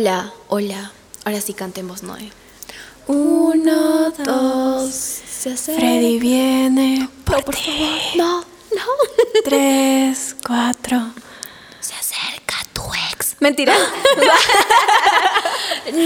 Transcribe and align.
Hola, 0.00 0.32
hola. 0.46 0.92
Ahora 1.24 1.40
sí 1.40 1.54
cantemos 1.54 2.04
Noé. 2.04 2.30
Uno, 3.08 4.12
dos. 4.12 4.94
Se 4.94 5.50
acerca. 5.54 5.80
Freddy 5.80 6.20
viene. 6.20 7.08
Por, 7.24 7.42
por 7.42 7.56
favor. 7.56 7.98
No, 8.14 8.38
no. 8.40 8.84
Tres, 9.44 10.36
cuatro. 10.46 11.00
Se 11.80 11.94
acerca 11.94 12.54
tu 12.72 12.82
ex. 13.10 13.34
Mentira. 13.40 13.74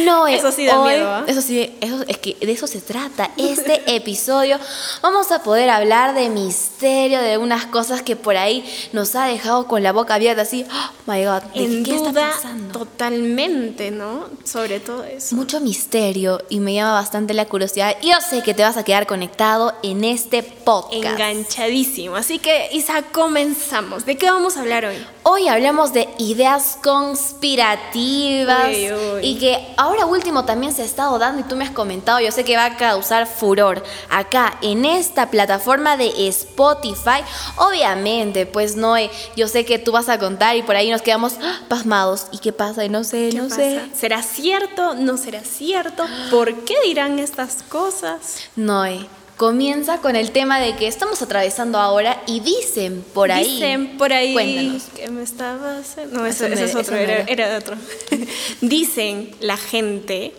No, 0.04 0.26
Eso 0.28 0.50
sí 0.52 0.66
da 0.66 0.80
hoy- 0.80 0.94
miedo, 0.94 1.08
¿ah? 1.10 1.24
Eso 1.26 1.40
sí, 1.42 1.76
eso, 1.80 2.04
es 2.08 2.18
que 2.18 2.36
de 2.40 2.52
eso 2.52 2.66
se 2.66 2.80
trata. 2.80 3.30
Este 3.36 3.82
episodio 3.96 4.58
vamos 5.02 5.30
a 5.32 5.42
poder 5.42 5.70
hablar 5.70 6.14
de 6.14 6.28
misterio, 6.28 7.20
de 7.20 7.38
unas 7.38 7.66
cosas 7.66 8.02
que 8.02 8.16
por 8.16 8.36
ahí 8.36 8.64
nos 8.92 9.14
ha 9.14 9.26
dejado 9.26 9.66
con 9.66 9.82
la 9.82 9.92
boca 9.92 10.14
abierta, 10.14 10.42
así, 10.42 10.64
oh 10.70 10.90
my 11.10 11.24
god, 11.24 11.42
¿de 11.54 11.64
En 11.64 11.84
qué 11.84 11.94
está 11.96 12.10
duda 12.10 12.30
pasando? 12.32 12.78
totalmente, 12.78 13.90
¿no? 13.90 14.26
Sobre 14.44 14.80
todo 14.80 15.04
eso. 15.04 15.34
Mucho 15.36 15.60
misterio 15.60 16.40
y 16.48 16.60
me 16.60 16.74
llama 16.74 16.92
bastante 16.92 17.34
la 17.34 17.46
curiosidad. 17.46 17.96
Yo 18.02 18.14
sé 18.20 18.42
que 18.42 18.54
te 18.54 18.62
vas 18.62 18.76
a 18.76 18.84
quedar 18.84 19.06
conectado 19.06 19.72
en 19.82 20.04
este 20.04 20.42
podcast. 20.42 21.04
Enganchadísimo. 21.04 22.16
Así 22.16 22.38
que, 22.38 22.68
Isa, 22.72 23.02
comenzamos. 23.02 24.04
¿De 24.06 24.16
qué 24.16 24.30
vamos 24.30 24.56
a 24.56 24.60
hablar 24.60 24.84
hoy? 24.84 24.96
Hoy 25.24 25.48
hablamos 25.48 25.92
de 25.92 26.08
ideas 26.18 26.78
conspirativas 26.82 28.68
Uy, 28.68 28.92
uy. 28.92 29.20
y 29.26 29.38
que 29.42 29.58
ahora 29.76 30.06
último 30.06 30.44
también 30.44 30.72
se 30.72 30.82
ha 30.82 30.84
estado 30.84 31.18
dando 31.18 31.40
y 31.40 31.42
tú 31.42 31.56
me 31.56 31.64
has 31.64 31.72
comentado, 31.72 32.20
yo 32.20 32.30
sé 32.30 32.44
que 32.44 32.56
va 32.56 32.64
a 32.66 32.76
causar 32.76 33.26
furor 33.26 33.82
acá 34.08 34.56
en 34.62 34.84
esta 34.84 35.30
plataforma 35.30 35.96
de 35.96 36.28
Spotify. 36.28 37.24
Obviamente, 37.56 38.46
pues 38.46 38.76
no, 38.76 38.96
eh, 38.96 39.10
yo 39.34 39.48
sé 39.48 39.64
que 39.64 39.80
tú 39.80 39.90
vas 39.90 40.08
a 40.08 40.20
contar 40.20 40.54
y 40.54 40.62
por 40.62 40.76
ahí 40.76 40.92
nos 40.92 41.02
quedamos 41.02 41.38
¡ah! 41.42 41.58
pasmados. 41.68 42.26
¿Y 42.30 42.38
qué 42.38 42.52
pasa? 42.52 42.84
Y 42.84 42.88
no 42.88 43.02
sé, 43.02 43.30
¿Qué 43.32 43.36
no 43.36 43.48
pasa? 43.48 43.56
sé. 43.56 43.80
¿Será 43.96 44.22
cierto? 44.22 44.94
¿No 44.94 45.16
será 45.16 45.40
cierto? 45.40 46.04
¿Por 46.30 46.62
qué 46.64 46.76
dirán 46.84 47.18
estas 47.18 47.64
cosas? 47.64 48.36
Noé, 48.54 49.08
comienza 49.42 49.98
con 49.98 50.14
el 50.14 50.30
tema 50.30 50.60
de 50.60 50.76
que 50.76 50.86
estamos 50.86 51.20
atravesando 51.20 51.76
ahora 51.78 52.22
y 52.28 52.38
dicen 52.38 53.04
por 53.12 53.32
ahí. 53.32 53.54
Dicen 53.54 53.98
por 53.98 54.12
ahí 54.12 54.34
Cuéntanos. 54.34 54.84
que 54.94 55.08
me 55.08 55.24
estabas... 55.24 55.96
No, 56.12 56.24
eso, 56.26 56.46
Eso 56.46 56.48
no 56.48 56.54
eso 56.54 56.64
es 56.64 56.74
otro, 56.76 56.96
era 56.96 57.48
de 57.48 57.56
otro. 57.56 57.76
dicen 58.60 59.34
la 59.40 59.56
gente, 59.56 60.32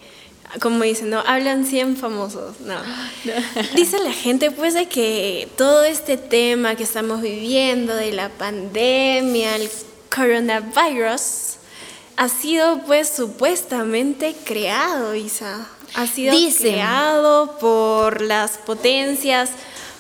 como 0.61 0.85
dicen, 0.85 1.09
no, 1.09 1.19
hablan 1.19 1.65
100 1.65 1.97
famosos, 1.97 2.61
no. 2.61 2.77
Dice 3.75 3.99
la 3.99 4.13
gente 4.13 4.51
pues 4.51 4.73
de 4.73 4.85
que 4.85 5.49
todo 5.57 5.83
este 5.83 6.15
tema 6.15 6.75
que 6.75 6.83
estamos 6.83 7.21
viviendo 7.21 7.93
de 7.97 8.13
la 8.13 8.29
pandemia, 8.29 9.57
el 9.57 9.69
coronavirus, 10.15 11.57
ha 12.15 12.29
sido 12.29 12.83
pues 12.85 13.09
supuestamente 13.09 14.33
creado, 14.45 15.13
Isa. 15.13 15.67
Ha 15.95 16.07
sido 16.07 16.33
Dicen. 16.35 16.73
creado 16.73 17.57
por 17.59 18.21
las 18.21 18.57
potencias 18.57 19.51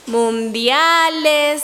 mundiales 0.07 1.63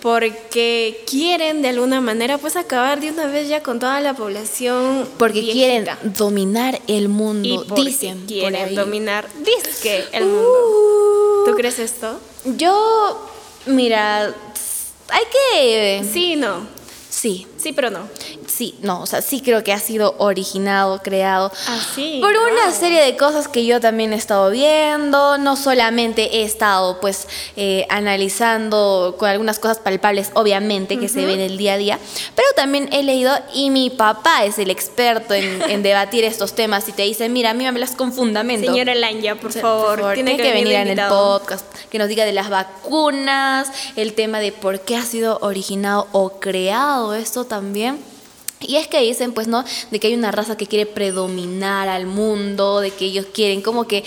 porque 0.00 1.04
quieren 1.10 1.60
de 1.60 1.68
alguna 1.70 2.00
manera 2.00 2.38
pues 2.38 2.54
acabar 2.56 3.00
de 3.00 3.10
una 3.10 3.26
vez 3.26 3.48
ya 3.48 3.62
con 3.64 3.80
toda 3.80 4.00
la 4.00 4.14
población 4.14 5.08
Porque 5.18 5.42
quieren 5.42 5.88
dominar 6.16 6.80
el 6.86 7.08
mundo, 7.08 7.48
y 7.48 7.58
porque 7.68 7.84
dicen 7.84 8.18
por 8.18 8.26
quieren 8.28 8.54
ahí. 8.68 8.74
dominar 8.76 9.26
disque 9.40 10.04
el 10.12 10.24
mundo. 10.26 10.48
Uh. 10.48 11.44
¿Tú 11.50 11.56
crees 11.56 11.78
esto? 11.80 12.20
Yo, 12.44 13.28
mira, 13.66 14.26
hay 15.08 15.24
que... 15.52 16.04
Sí, 16.12 16.36
no. 16.36 16.77
Sí, 17.10 17.46
Sí, 17.56 17.72
pero 17.72 17.90
no. 17.90 18.08
sí, 18.46 18.76
no, 18.82 19.02
o 19.02 19.06
sea, 19.06 19.20
sí 19.20 19.40
creo 19.40 19.64
que 19.64 19.72
ha 19.72 19.80
sido 19.80 20.14
originado, 20.18 21.00
creado. 21.02 21.50
Así. 21.66 22.18
Por 22.20 22.30
una 22.30 22.70
serie 22.70 23.02
de 23.02 23.16
cosas 23.16 23.48
que 23.48 23.66
yo 23.66 23.80
también 23.80 24.12
he 24.12 24.16
estado 24.16 24.50
viendo, 24.50 25.38
no 25.38 25.56
solamente 25.56 26.36
he 26.36 26.44
estado 26.44 27.00
pues 27.00 27.26
eh, 27.56 27.86
analizando 27.88 29.16
con 29.18 29.28
algunas 29.28 29.58
cosas 29.58 29.78
palpables, 29.78 30.30
obviamente, 30.34 30.98
que 30.98 31.08
se 31.08 31.24
ven 31.24 31.40
el 31.40 31.58
día 31.58 31.74
a 31.74 31.76
día, 31.78 31.98
pero 32.36 32.46
también 32.54 32.88
he 32.92 33.02
leído 33.02 33.32
y 33.54 33.70
mi 33.70 33.90
papá 33.90 34.44
es 34.44 34.58
el 34.58 34.70
experto 34.70 35.34
en, 35.34 35.62
en 35.68 35.82
debatir 35.82 36.24
estos 36.24 36.54
temas 36.54 36.88
y 36.88 36.92
te 36.92 37.02
dice, 37.02 37.28
mira, 37.28 37.50
a 37.50 37.54
mí 37.54 37.64
me 37.64 37.68
hablas 37.68 37.92
con 37.92 38.12
fundamento. 38.12 38.70
Señora 38.70 38.94
Lanya, 38.94 39.34
por 39.34 39.50
O 39.50 39.52
sea, 39.52 39.62
favor, 39.62 40.14
tiene, 40.14 40.36
que, 40.36 40.52
venir 40.52 40.74
en 40.74 40.98
el 40.98 41.08
podcast, 41.08 41.66
que 41.90 41.98
nos 41.98 42.08
diga 42.08 42.24
de 42.24 42.32
las 42.32 42.50
vacunas, 42.50 43.72
el 43.96 44.12
tema 44.12 44.40
de 44.40 44.52
por 44.52 44.80
qué 44.80 44.96
ha 44.96 45.02
sido 45.02 45.38
originado 45.40 46.06
o 46.12 46.38
creado 46.38 46.97
esto 47.14 47.44
también. 47.44 47.98
Y 48.60 48.76
es 48.76 48.88
que 48.88 49.00
dicen, 49.00 49.32
pues, 49.32 49.46
¿no? 49.46 49.64
De 49.90 50.00
que 50.00 50.08
hay 50.08 50.14
una 50.14 50.32
raza 50.32 50.56
que 50.56 50.66
quiere 50.66 50.86
predominar 50.86 51.88
al 51.88 52.06
mundo, 52.06 52.80
de 52.80 52.90
que 52.90 53.04
ellos 53.04 53.26
quieren 53.32 53.62
como 53.62 53.86
que, 53.86 54.02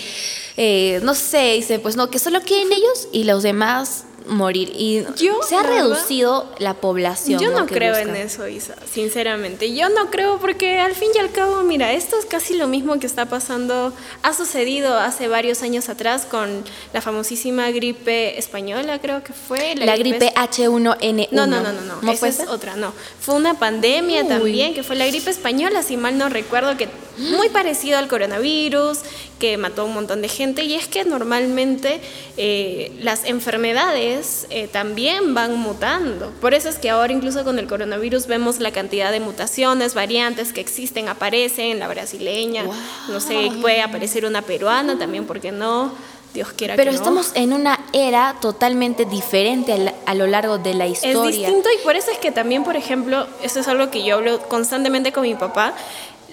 eh, 0.56 1.00
no 1.02 1.14
sé, 1.14 1.54
dicen, 1.54 1.80
pues, 1.80 1.96
¿no? 1.96 2.10
Que 2.10 2.18
solo 2.18 2.40
quieren 2.42 2.70
ellos 2.72 3.08
y 3.12 3.24
los 3.24 3.42
demás 3.42 4.04
morir. 4.26 4.72
Y 4.74 5.04
Yo, 5.16 5.40
se 5.42 5.56
ha 5.56 5.62
verdad, 5.62 5.76
reducido 5.76 6.50
la 6.58 6.74
población. 6.74 7.40
Yo 7.40 7.50
no 7.50 7.66
creo 7.66 7.94
busca. 7.94 8.02
en 8.02 8.16
eso, 8.16 8.48
Isa, 8.48 8.74
sinceramente. 8.90 9.74
Yo 9.74 9.88
no 9.88 10.10
creo 10.10 10.38
porque 10.38 10.80
al 10.80 10.94
fin 10.94 11.08
y 11.14 11.18
al 11.18 11.30
cabo, 11.32 11.62
mira, 11.62 11.92
esto 11.92 12.18
es 12.18 12.26
casi 12.26 12.54
lo 12.56 12.68
mismo 12.68 12.98
que 12.98 13.06
está 13.06 13.26
pasando, 13.26 13.92
ha 14.22 14.34
sucedido 14.34 14.98
hace 14.98 15.28
varios 15.28 15.62
años 15.62 15.88
atrás 15.88 16.26
con 16.26 16.64
la 16.92 17.00
famosísima 17.00 17.70
gripe 17.70 18.38
española, 18.38 19.00
creo 19.00 19.22
que 19.22 19.32
fue. 19.32 19.74
La 19.76 19.96
gripe 19.96 20.32
H1N1. 20.34 21.28
No, 21.30 21.46
no, 21.46 21.60
no, 21.60 21.72
no, 21.72 21.80
no. 21.80 22.02
¿No 22.02 22.10
esa 22.12 22.20
fue 22.20 22.28
es 22.28 22.48
otra, 22.48 22.76
no. 22.76 22.92
Fue 23.20 23.34
una 23.34 23.54
pandemia 23.54 24.22
Uy. 24.22 24.28
también, 24.28 24.74
que 24.74 24.82
fue 24.82 24.96
la 24.96 25.06
gripe 25.06 25.30
española, 25.30 25.82
si 25.82 25.96
mal 25.96 26.18
no 26.18 26.28
recuerdo, 26.28 26.76
que 26.76 26.88
muy 27.18 27.48
parecido 27.50 27.98
al 27.98 28.08
coronavirus, 28.08 28.98
que 29.38 29.56
mató 29.56 29.82
a 29.82 29.84
un 29.86 29.94
montón 29.94 30.22
de 30.22 30.28
gente. 30.28 30.62
Y 30.64 30.74
es 30.74 30.86
que 30.88 31.04
normalmente 31.04 32.00
eh, 32.36 32.92
las 33.00 33.24
enfermedades 33.24 34.46
eh, 34.50 34.68
también 34.70 35.34
van 35.34 35.56
mutando. 35.58 36.30
Por 36.40 36.54
eso 36.54 36.68
es 36.68 36.76
que 36.78 36.90
ahora 36.90 37.12
incluso 37.12 37.44
con 37.44 37.58
el 37.58 37.66
coronavirus 37.66 38.26
vemos 38.26 38.60
la 38.60 38.70
cantidad 38.70 39.10
de 39.12 39.20
mutaciones, 39.20 39.94
variantes 39.94 40.52
que 40.52 40.60
existen, 40.60 41.08
aparecen, 41.08 41.78
la 41.78 41.88
brasileña, 41.88 42.64
no 43.08 43.20
sé, 43.20 43.50
puede 43.60 43.82
aparecer 43.82 44.24
una 44.24 44.42
peruana 44.42 44.98
también, 44.98 45.26
¿por 45.26 45.40
qué 45.40 45.52
no? 45.52 45.92
Dios 46.34 46.48
quiera 46.56 46.76
Pero 46.76 46.92
que 46.92 46.96
no. 46.96 47.02
estamos 47.02 47.32
en 47.34 47.52
una 47.52 47.78
era 47.92 48.36
totalmente 48.40 49.04
diferente 49.04 49.70
al- 49.74 49.94
a, 50.06 50.14
lo 50.14 50.26
largo 50.26 50.56
de 50.56 50.72
la 50.72 50.86
Es 50.86 51.04
historia. 51.04 51.30
distinto 51.46 51.68
y 51.78 51.84
por 51.84 51.94
eso 51.94 52.10
es 52.10 52.16
que 52.16 52.32
también, 52.32 52.64
por 52.64 52.74
ejemplo, 52.74 53.26
eso 53.42 53.60
es 53.60 53.68
algo 53.68 53.90
que 53.90 54.02
yo 54.02 54.14
hablo 54.16 54.40
constantemente 54.48 55.12
con 55.12 55.24
mi 55.24 55.34
papá, 55.34 55.74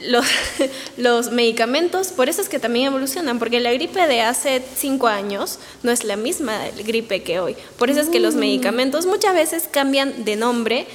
los, 0.07 0.25
los 0.97 1.31
medicamentos, 1.31 2.07
por 2.07 2.29
eso 2.29 2.41
es 2.41 2.49
que 2.49 2.59
también 2.59 2.87
evolucionan, 2.87 3.39
porque 3.39 3.59
la 3.59 3.71
gripe 3.73 4.07
de 4.07 4.21
hace 4.21 4.63
cinco 4.75 5.07
años 5.07 5.59
no 5.83 5.91
es 5.91 6.03
la 6.03 6.15
misma 6.15 6.57
gripe 6.85 7.23
que 7.23 7.39
hoy. 7.39 7.55
Por 7.77 7.89
eso 7.89 7.99
es 8.01 8.07
que 8.09 8.19
los 8.19 8.35
Mm. 8.35 8.39
medicamentos 8.39 9.05
muchas 9.05 9.33
veces 9.33 9.67
cambian 9.69 10.23
de 10.25 10.35
nombre 10.35 10.87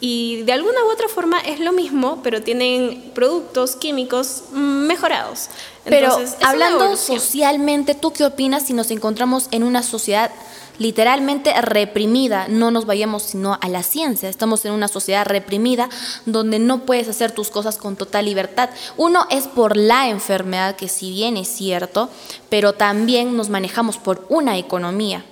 y 0.00 0.42
de 0.42 0.52
alguna 0.52 0.84
u 0.84 0.90
otra 0.90 1.08
forma 1.08 1.38
es 1.40 1.60
lo 1.60 1.72
mismo, 1.72 2.20
pero 2.24 2.42
tienen 2.42 3.12
productos 3.14 3.76
químicos 3.76 4.42
mejorados. 4.52 5.48
Pero 5.84 6.06
Entonces, 6.06 6.30
es 6.30 6.38
una 6.40 6.50
hablando 6.50 6.96
socialmente, 6.96 7.94
¿tú 7.94 8.12
qué 8.12 8.24
opinas 8.24 8.66
si 8.66 8.72
nos 8.72 8.90
encontramos 8.90 9.46
en 9.52 9.62
una 9.62 9.82
sociedad 9.84 10.32
literalmente 10.82 11.52
reprimida? 11.62 12.48
No 12.48 12.70
nos 12.70 12.84
vayamos 12.84 13.22
sino 13.22 13.58
a 13.60 13.68
la 13.68 13.82
ciencia. 13.82 14.28
Estamos 14.28 14.64
en 14.64 14.72
una 14.72 14.88
sociedad 14.88 15.24
reprimida 15.24 15.88
donde 16.26 16.58
no 16.58 16.80
puedes 16.84 17.08
hacer 17.08 17.30
tus 17.30 17.50
cosas 17.50 17.78
con 17.78 17.96
total 17.96 18.26
libertad. 18.26 18.68
Uno 18.96 19.26
es 19.30 19.46
por 19.46 19.76
la 19.76 20.08
enfermedad, 20.08 20.76
que 20.76 20.88
si 20.88 21.10
bien 21.10 21.36
es 21.36 21.48
cierto, 21.48 22.10
pero 22.50 22.72
también 22.74 23.36
nos 23.36 23.48
manejamos 23.48 23.96
por 23.96 24.26
una 24.28 24.58
economía. 24.58 25.24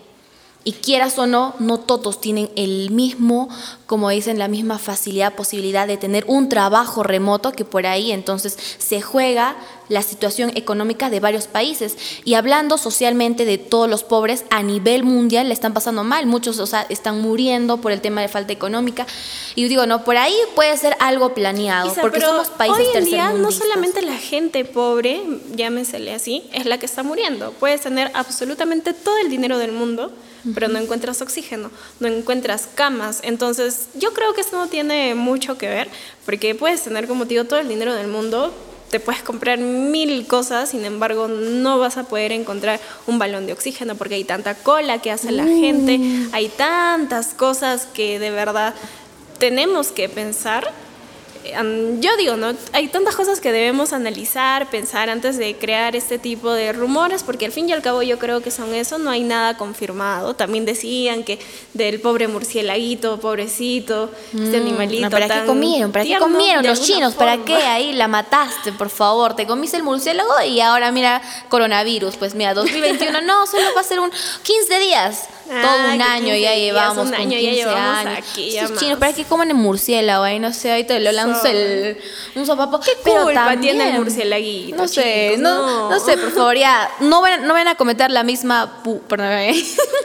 Y 0.62 0.72
quieras 0.72 1.18
o 1.18 1.26
no, 1.26 1.54
no 1.58 1.78
todos 1.78 2.20
tienen 2.20 2.50
el 2.54 2.90
mismo, 2.90 3.48
como 3.86 4.10
dicen, 4.10 4.38
la 4.38 4.46
misma 4.46 4.78
facilidad, 4.78 5.34
posibilidad 5.34 5.86
de 5.86 5.96
tener 5.96 6.24
un 6.26 6.50
trabajo 6.50 7.02
remoto, 7.02 7.52
que 7.52 7.64
por 7.64 7.86
ahí 7.86 8.12
entonces 8.12 8.58
se 8.78 9.00
juega 9.00 9.56
la 9.88 10.02
situación 10.02 10.52
económica 10.54 11.10
de 11.10 11.18
varios 11.18 11.46
países. 11.46 11.96
Y 12.24 12.34
hablando 12.34 12.78
socialmente 12.78 13.44
de 13.44 13.58
todos 13.58 13.90
los 13.90 14.04
pobres, 14.04 14.44
a 14.50 14.62
nivel 14.62 15.02
mundial 15.02 15.48
le 15.48 15.54
están 15.54 15.74
pasando 15.74 16.04
mal. 16.04 16.26
Muchos 16.26 16.58
o 16.58 16.66
sea, 16.66 16.86
están 16.88 17.20
muriendo 17.20 17.78
por 17.78 17.90
el 17.90 18.00
tema 18.00 18.20
de 18.20 18.28
falta 18.28 18.52
económica. 18.52 19.06
Y 19.54 19.62
yo 19.62 19.68
digo, 19.68 19.86
no, 19.86 20.04
por 20.04 20.16
ahí 20.16 20.36
puede 20.54 20.76
ser 20.76 20.94
algo 21.00 21.34
planeado, 21.34 21.90
Isa, 21.90 22.02
porque 22.02 22.20
somos 22.20 22.48
países 22.48 22.86
hoy 22.86 22.98
en 22.98 23.04
día 23.06 23.32
no 23.32 23.50
solamente 23.50 24.00
la 24.02 24.16
gente 24.16 24.64
pobre, 24.64 25.22
llámesele 25.56 26.14
así, 26.14 26.44
es 26.52 26.66
la 26.66 26.78
que 26.78 26.86
está 26.86 27.02
muriendo. 27.02 27.52
Puedes 27.52 27.80
tener 27.80 28.10
absolutamente 28.14 28.94
todo 28.94 29.18
el 29.18 29.30
dinero 29.30 29.58
del 29.58 29.72
mundo, 29.72 30.12
pero 30.54 30.68
no 30.68 30.78
encuentras 30.78 31.22
oxígeno, 31.22 31.70
no 31.98 32.08
encuentras 32.08 32.68
camas. 32.74 33.20
Entonces, 33.22 33.88
yo 33.94 34.12
creo 34.12 34.34
que 34.34 34.40
esto 34.40 34.56
no 34.56 34.68
tiene 34.68 35.14
mucho 35.14 35.58
que 35.58 35.68
ver, 35.68 35.88
porque 36.24 36.54
puedes 36.54 36.82
tener, 36.82 37.06
como 37.06 37.24
digo, 37.24 37.44
todo 37.44 37.60
el 37.60 37.68
dinero 37.68 37.94
del 37.94 38.08
mundo, 38.08 38.52
te 38.90 38.98
puedes 38.98 39.22
comprar 39.22 39.58
mil 39.58 40.26
cosas, 40.26 40.70
sin 40.70 40.84
embargo, 40.84 41.28
no 41.28 41.78
vas 41.78 41.96
a 41.96 42.04
poder 42.04 42.32
encontrar 42.32 42.80
un 43.06 43.18
balón 43.18 43.46
de 43.46 43.52
oxígeno 43.52 43.94
porque 43.94 44.16
hay 44.16 44.24
tanta 44.24 44.54
cola 44.54 45.00
que 45.00 45.12
hace 45.12 45.30
la 45.30 45.44
gente, 45.44 46.00
hay 46.32 46.48
tantas 46.48 47.28
cosas 47.28 47.86
que 47.86 48.18
de 48.18 48.30
verdad 48.30 48.74
tenemos 49.38 49.88
que 49.88 50.08
pensar 50.08 50.72
yo 52.00 52.16
digo, 52.16 52.36
¿no? 52.36 52.54
Hay 52.72 52.88
tantas 52.88 53.14
cosas 53.14 53.40
que 53.40 53.52
debemos 53.52 53.92
analizar, 53.92 54.68
pensar 54.70 55.10
antes 55.10 55.36
de 55.36 55.56
crear 55.56 55.96
este 55.96 56.18
tipo 56.18 56.52
de 56.52 56.72
rumores, 56.72 57.22
porque 57.22 57.46
al 57.46 57.52
fin 57.52 57.68
y 57.68 57.72
al 57.72 57.82
cabo 57.82 58.02
yo 58.02 58.18
creo 58.18 58.40
que 58.40 58.50
son 58.50 58.74
eso, 58.74 58.98
no 58.98 59.10
hay 59.10 59.22
nada 59.22 59.56
confirmado. 59.56 60.34
También 60.34 60.64
decían 60.64 61.24
que 61.24 61.38
del 61.74 62.00
pobre 62.00 62.28
murcielaguito, 62.28 63.20
pobrecito, 63.20 64.10
este 64.34 64.60
mm, 64.60 64.66
animalito. 64.66 65.10
¿Para 65.10 65.28
qué 65.28 65.46
comieron? 65.46 65.92
¿Para 65.92 66.04
qué 66.04 66.18
comieron 66.18 66.66
los 66.66 66.82
chinos? 66.82 67.14
¿Para 67.14 67.38
qué 67.38 67.56
ahí 67.56 67.92
la 67.92 68.08
mataste, 68.08 68.72
por 68.72 68.90
favor? 68.90 69.34
Te 69.34 69.46
comiste 69.46 69.76
el 69.76 69.82
murciélago 69.82 70.32
y 70.46 70.60
ahora 70.60 70.90
mira, 70.92 71.22
coronavirus. 71.48 72.16
Pues 72.16 72.34
mira, 72.34 72.54
2021, 72.54 73.20
no, 73.22 73.46
solo 73.46 73.66
va 73.74 73.80
a 73.80 73.84
ser 73.84 74.00
un 74.00 74.10
15 74.42 74.78
días. 74.78 75.28
Todo 75.50 75.94
un 75.94 76.02
año 76.02 76.34
ya 76.34 76.54
llevamos. 76.54 77.08
Un 77.08 77.14
año 77.14 77.38
ya 77.38 77.50
llevamos 77.50 78.06
años. 78.06 78.18
aquí. 78.18 78.56
chinos, 78.78 78.98
¿para 78.98 79.12
qué 79.12 79.24
comen 79.24 79.50
el 79.50 79.56
murciélago? 79.56 80.24
Ahí 80.24 80.38
no 80.38 80.52
sé, 80.52 80.70
ahí 80.70 80.84
te 80.84 81.00
lo 81.00 81.10
lanzo 81.12 81.46
el, 81.48 81.98
un 82.34 82.46
sopapo. 82.46 82.80
¿Qué 82.80 82.92
pero 83.02 83.24
culpa 83.24 83.56
tiene 83.60 83.90
el 83.90 83.98
murciélaguito? 83.98 84.76
No 84.76 84.88
sé, 84.88 85.36
no, 85.38 85.90
no, 85.90 86.00
sé, 86.00 86.16
por 86.16 86.32
favor, 86.32 86.56
ya. 86.56 86.88
No 87.00 87.20
van, 87.20 87.46
no 87.46 87.54
van 87.54 87.68
a 87.68 87.74
cometer 87.74 88.10
la 88.10 88.22
misma. 88.22 88.80
perdón, 89.08 89.30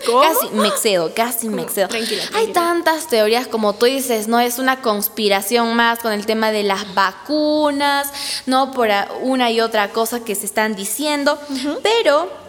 Casi 0.05 0.49
me 0.53 0.67
excedo, 0.67 1.13
casi 1.15 1.49
me 1.49 1.63
excedo. 1.63 1.87
Tranquila, 1.87 2.23
Hay 2.33 2.47
tantas 2.47 3.07
teorías 3.07 3.47
como 3.47 3.73
tú 3.73 3.85
dices, 3.85 4.27
¿no? 4.27 4.39
Es 4.39 4.59
una 4.59 4.81
conspiración 4.81 5.75
más 5.75 5.99
con 5.99 6.11
el 6.11 6.25
tema 6.25 6.51
de 6.51 6.63
las 6.63 6.93
vacunas, 6.93 8.09
¿no? 8.45 8.71
Por 8.71 8.89
una 9.21 9.51
y 9.51 9.61
otra 9.61 9.89
cosa 9.89 10.23
que 10.23 10.35
se 10.35 10.45
están 10.45 10.75
diciendo. 10.75 11.39
Pero 11.81 12.44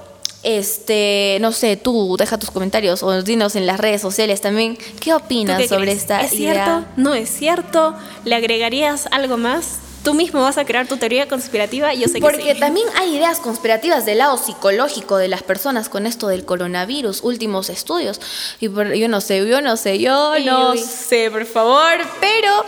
este, 0.47 1.39
no 1.41 1.51
sé, 1.51 1.77
tú 1.77 2.17
deja 2.17 2.39
tus 2.39 2.53
comentarios 2.53 3.03
o 3.03 3.21
dinos 3.23 3.57
en 3.57 3.67
las 3.67 3.81
redes 3.81 4.01
sociales 4.01 4.41
también. 4.41 4.79
¿Qué 5.01 5.13
opinas 5.13 5.67
sobre 5.67 5.91
esta 5.91 6.21
¿Es 6.21 6.31
cierto? 6.31 6.85
¿No 6.97 7.15
es 7.15 7.29
cierto? 7.29 7.97
¿Le 8.25 8.37
agregarías 8.37 9.09
algo 9.11 9.39
más? 9.39 9.81
Tú 10.05 10.15
mismo 10.15 10.43
vas 10.43 10.57
a 10.57 10.65
crear 10.65 10.87
tu 10.87 10.99
teoría 10.99 11.27
conspirativa 11.27 11.93
yo 11.93 12.07
sé 12.07 12.21
Porque 12.21 12.45
que 12.45 12.55
sí. 12.55 12.61
también 12.61 12.87
hay 12.95 13.17
ideas 13.17 13.41
conspirativas 13.41 14.07
del 14.07 14.19
lado 14.19 14.39
psicológico 14.39 15.17
de 15.17 15.27
las 15.27 15.43
personas 15.43 15.89
con 15.89 16.07
esto 16.07 16.29
del 16.29 16.45
coronavirus, 16.45 17.25
últimos 17.25 17.69
estudios. 17.69 18.21
Y 18.61 18.67
yo 18.71 19.09
no 19.09 19.21
sé, 19.21 19.45
yo 19.49 19.61
no 19.61 19.77
sé, 19.77 19.99
yo 19.99 20.39
no 20.39 20.77
sé, 20.77 21.29
por 21.29 21.45
favor, 21.45 21.99
pero 22.21 22.65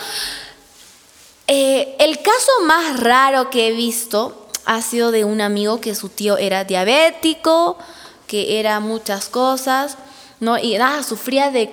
eh, 1.47 1.95
el 2.01 2.19
caso 2.19 2.51
más 2.65 2.99
raro 2.99 3.51
que 3.51 3.69
he 3.69 3.73
visto 3.73 4.38
ha 4.69 4.82
sido 4.82 5.11
de 5.11 5.25
un 5.25 5.41
amigo 5.41 5.81
que 5.81 5.94
su 5.94 6.11
tío 6.11 6.37
era 6.37 6.65
diabético, 6.65 7.79
que 8.26 8.61
era 8.61 8.81
muchas 8.81 9.31
cosas, 9.31 9.97
¿no? 10.41 10.59
Y 10.59 10.76
nada, 10.76 11.03
sufría 11.03 11.50
de 11.50 11.70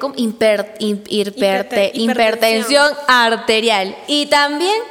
hipertensión 0.79 2.91
arterial. 3.07 3.97
Y 4.07 4.27
también 4.27 4.81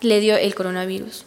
le 0.00 0.18
dio 0.18 0.36
el 0.36 0.52
coronavirus. 0.56 1.26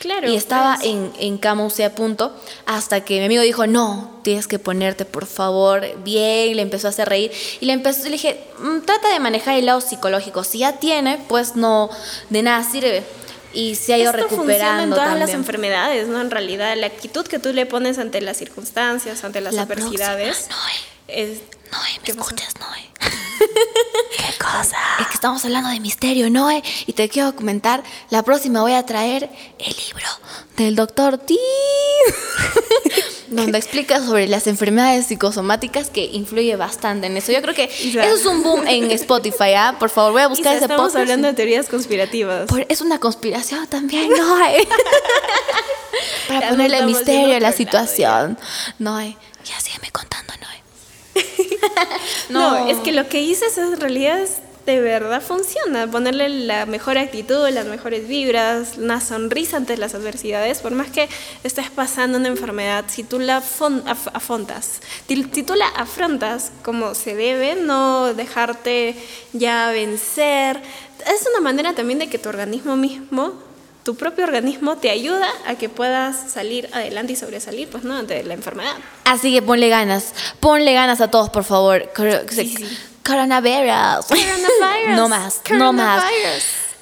Claro. 0.00 0.28
Y 0.28 0.34
estaba 0.34 0.74
pues. 0.74 0.88
en, 0.88 1.12
en 1.20 1.38
cama 1.38 1.68
a 1.68 1.90
punto 1.90 2.34
hasta 2.66 3.04
que 3.04 3.20
mi 3.20 3.26
amigo 3.26 3.42
dijo, 3.42 3.68
no, 3.68 4.18
tienes 4.22 4.48
que 4.48 4.58
ponerte 4.58 5.04
por 5.04 5.26
favor 5.26 5.84
bien, 6.02 6.56
le 6.56 6.62
empezó 6.62 6.88
a 6.88 6.90
hacer 6.90 7.08
reír 7.08 7.30
y 7.60 7.66
le 7.66 7.74
empezó, 7.74 8.02
le 8.04 8.10
dije, 8.10 8.42
mm, 8.58 8.80
trata 8.80 9.12
de 9.12 9.20
manejar 9.20 9.56
el 9.56 9.66
lado 9.66 9.80
psicológico, 9.80 10.42
si 10.42 10.58
ya 10.58 10.78
tiene, 10.78 11.24
pues 11.28 11.54
no, 11.54 11.90
de 12.28 12.42
nada 12.42 12.64
sirve 12.64 13.04
y 13.52 13.74
se 13.74 13.94
ha 13.94 13.98
ido 13.98 14.10
Esto 14.10 14.28
recuperando 14.28 14.82
en 14.82 14.90
todas 14.90 15.18
las 15.18 15.30
enfermedades, 15.30 16.08
¿no? 16.08 16.20
En 16.20 16.30
realidad, 16.30 16.76
la 16.76 16.86
actitud 16.86 17.26
que 17.26 17.38
tú 17.38 17.52
le 17.52 17.66
pones 17.66 17.98
ante 17.98 18.20
las 18.20 18.36
circunstancias, 18.36 19.24
ante 19.24 19.40
las 19.40 19.56
adversidades. 19.56 20.48
es, 21.08 21.40
Noé, 21.72 22.00
¿me 22.04 22.10
escuchas, 22.10 22.54
Noé? 22.58 22.90
¿Qué 24.16 24.38
cosa? 24.38 24.78
Es 25.00 25.06
que 25.06 25.14
estamos 25.14 25.44
hablando 25.44 25.70
de 25.70 25.80
misterio, 25.80 26.30
Noé, 26.30 26.62
y 26.86 26.92
te 26.92 27.08
quiero 27.08 27.34
comentar, 27.34 27.82
la 28.10 28.22
próxima 28.22 28.60
voy 28.60 28.74
a 28.74 28.84
traer 28.84 29.28
el 29.58 29.76
libro 29.86 30.06
del 30.64 30.76
doctor 30.76 31.18
T. 31.18 31.34
donde 33.30 33.58
explica 33.58 34.04
sobre 34.04 34.26
las 34.26 34.46
enfermedades 34.48 35.06
psicosomáticas 35.06 35.88
que 35.88 36.04
influye 36.04 36.56
bastante 36.56 37.06
en 37.06 37.16
eso. 37.16 37.30
Yo 37.30 37.40
creo 37.42 37.54
que 37.54 37.64
eso 37.64 38.00
es 38.00 38.26
un 38.26 38.42
boom 38.42 38.66
en 38.66 38.90
Spotify, 38.90 39.52
¿ah? 39.56 39.76
Por 39.78 39.88
favor, 39.88 40.12
voy 40.12 40.22
a 40.22 40.28
buscar 40.28 40.56
ese 40.56 40.66
podcast. 40.66 40.88
Estamos 40.88 40.96
hablando 40.96 41.28
de 41.28 41.34
teorías 41.34 41.68
conspirativas. 41.68 42.48
es 42.68 42.80
una 42.80 42.98
conspiración 42.98 43.66
también, 43.68 44.10
no 44.10 44.36
hay. 44.44 44.66
Para 46.28 46.50
ponerle 46.50 46.84
misterio 46.84 47.36
a 47.36 47.40
la 47.40 47.52
situación. 47.52 48.36
No 48.78 48.96
hay. 48.96 49.16
Ya 49.44 49.60
sígueme 49.60 49.90
contando, 49.90 50.32
no 52.28 52.60
no, 52.60 52.68
es 52.68 52.78
que 52.78 52.92
lo 52.92 53.08
que 53.08 53.18
dices 53.18 53.58
en 53.58 53.80
realidad 53.80 54.20
es 54.20 54.38
de 54.70 54.80
verdad 54.80 55.20
funciona. 55.20 55.90
Ponerle 55.90 56.28
la 56.28 56.66
mejor 56.66 56.96
actitud, 56.96 57.48
las 57.50 57.66
mejores 57.66 58.06
vibras, 58.06 58.78
una 58.78 59.00
sonrisa 59.00 59.56
ante 59.56 59.76
las 59.76 59.94
adversidades, 59.94 60.60
por 60.60 60.72
más 60.72 60.90
que 60.90 61.08
estés 61.42 61.70
pasando 61.70 62.18
una 62.18 62.28
enfermedad, 62.28 62.84
si 62.88 63.02
tú 63.02 63.18
la 63.18 63.38
afrontas, 63.38 64.80
si 65.08 65.42
tú 65.42 65.54
la 65.54 65.66
afrontas 65.68 66.52
como 66.62 66.94
se 66.94 67.14
debe, 67.14 67.56
no 67.56 68.14
dejarte 68.14 68.94
ya 69.32 69.70
vencer, 69.70 70.60
es 71.06 71.26
una 71.32 71.40
manera 71.40 71.74
también 71.74 71.98
de 71.98 72.08
que 72.08 72.18
tu 72.18 72.28
organismo 72.28 72.76
mismo 72.76 73.50
tu 73.82 73.96
propio 73.96 74.24
organismo 74.24 74.76
te 74.76 74.90
ayuda 74.90 75.26
a 75.46 75.54
que 75.54 75.70
puedas 75.70 76.30
salir 76.30 76.68
adelante 76.72 77.14
y 77.14 77.16
sobresalir, 77.16 77.66
pues, 77.68 77.82
¿no? 77.82 77.96
Ante 77.96 78.22
la 78.24 78.34
enfermedad. 78.34 78.74
Así 79.04 79.32
que 79.32 79.40
ponle 79.40 79.70
ganas, 79.70 80.12
ponle 80.38 80.74
ganas 80.74 81.00
a 81.00 81.08
todos, 81.08 81.30
por 81.30 81.44
favor. 81.44 81.90
Coronavirus. 83.04 84.06
No 84.96 85.08
más, 85.08 85.40
no 85.50 85.72
más. 85.72 86.02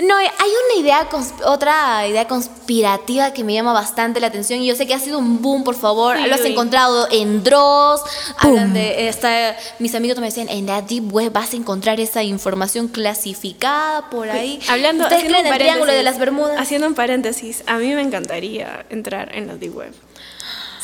No, 0.01 0.17
hay 0.17 0.29
una 0.29 0.81
idea, 0.81 1.09
otra 1.45 2.07
idea 2.07 2.29
conspirativa 2.29 3.33
que 3.33 3.43
me 3.43 3.55
llama 3.55 3.73
bastante 3.73 4.21
la 4.21 4.29
atención 4.29 4.61
y 4.61 4.67
yo 4.67 4.77
sé 4.77 4.87
que 4.87 4.95
ha 4.95 5.01
sido 5.01 5.19
un 5.19 5.43
boom, 5.43 5.65
por 5.65 5.75
favor. 5.75 6.17
lo 6.17 6.35
has 6.35 6.45
encontrado 6.45 7.09
en 7.11 7.43
Dross. 7.43 8.03
Hablan 8.37 8.75
de 8.75 9.09
esta, 9.09 9.57
mis 9.81 9.97
amigos 9.97 10.19
me 10.19 10.27
decían, 10.27 10.49
en 10.51 10.67
la 10.67 10.83
Deep 10.83 11.13
Web 11.13 11.33
vas 11.33 11.53
a 11.53 11.57
encontrar 11.57 11.99
esa 11.99 12.23
información 12.23 12.87
clasificada 12.87 14.09
por 14.09 14.31
ahí. 14.31 14.61
Hablando 14.69 15.03
¿Ustedes 15.03 15.25
creen 15.25 15.47
el 15.47 15.59
Triángulo 15.59 15.93
de 15.93 16.05
las 16.05 16.19
Bermudas? 16.21 16.61
Haciendo 16.61 16.87
un 16.87 16.95
paréntesis, 16.95 17.65
a 17.67 17.79
mí 17.79 17.93
me 17.93 18.03
encantaría 18.03 18.87
entrar 18.91 19.35
en 19.35 19.49
la 19.49 19.57
Deep 19.57 19.77
Web. 19.77 19.95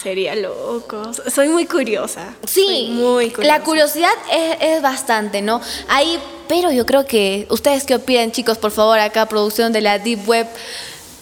Sería 0.05 0.37
loco. 0.37 1.13
Soy 1.35 1.49
muy 1.49 1.65
curiosa. 1.65 2.35
Sí, 2.47 2.91
muy 2.93 3.31
curiosa. 3.31 3.57
La 3.57 3.65
curiosidad 3.65 4.13
es, 4.61 4.83
bastante, 4.83 5.41
¿no? 5.41 5.63
Ahí, 5.89 6.21
pero 6.47 6.71
yo 6.71 6.85
creo 6.85 7.07
que. 7.07 7.47
¿Ustedes 7.49 7.85
qué 7.85 7.95
opinan, 7.95 8.31
chicos? 8.31 8.59
Por 8.59 8.71
favor, 8.71 8.99
acá, 8.99 9.25
producción 9.25 9.73
de 9.73 9.81
la 9.81 9.99
Deep 9.99 10.29
Web. 10.29 10.47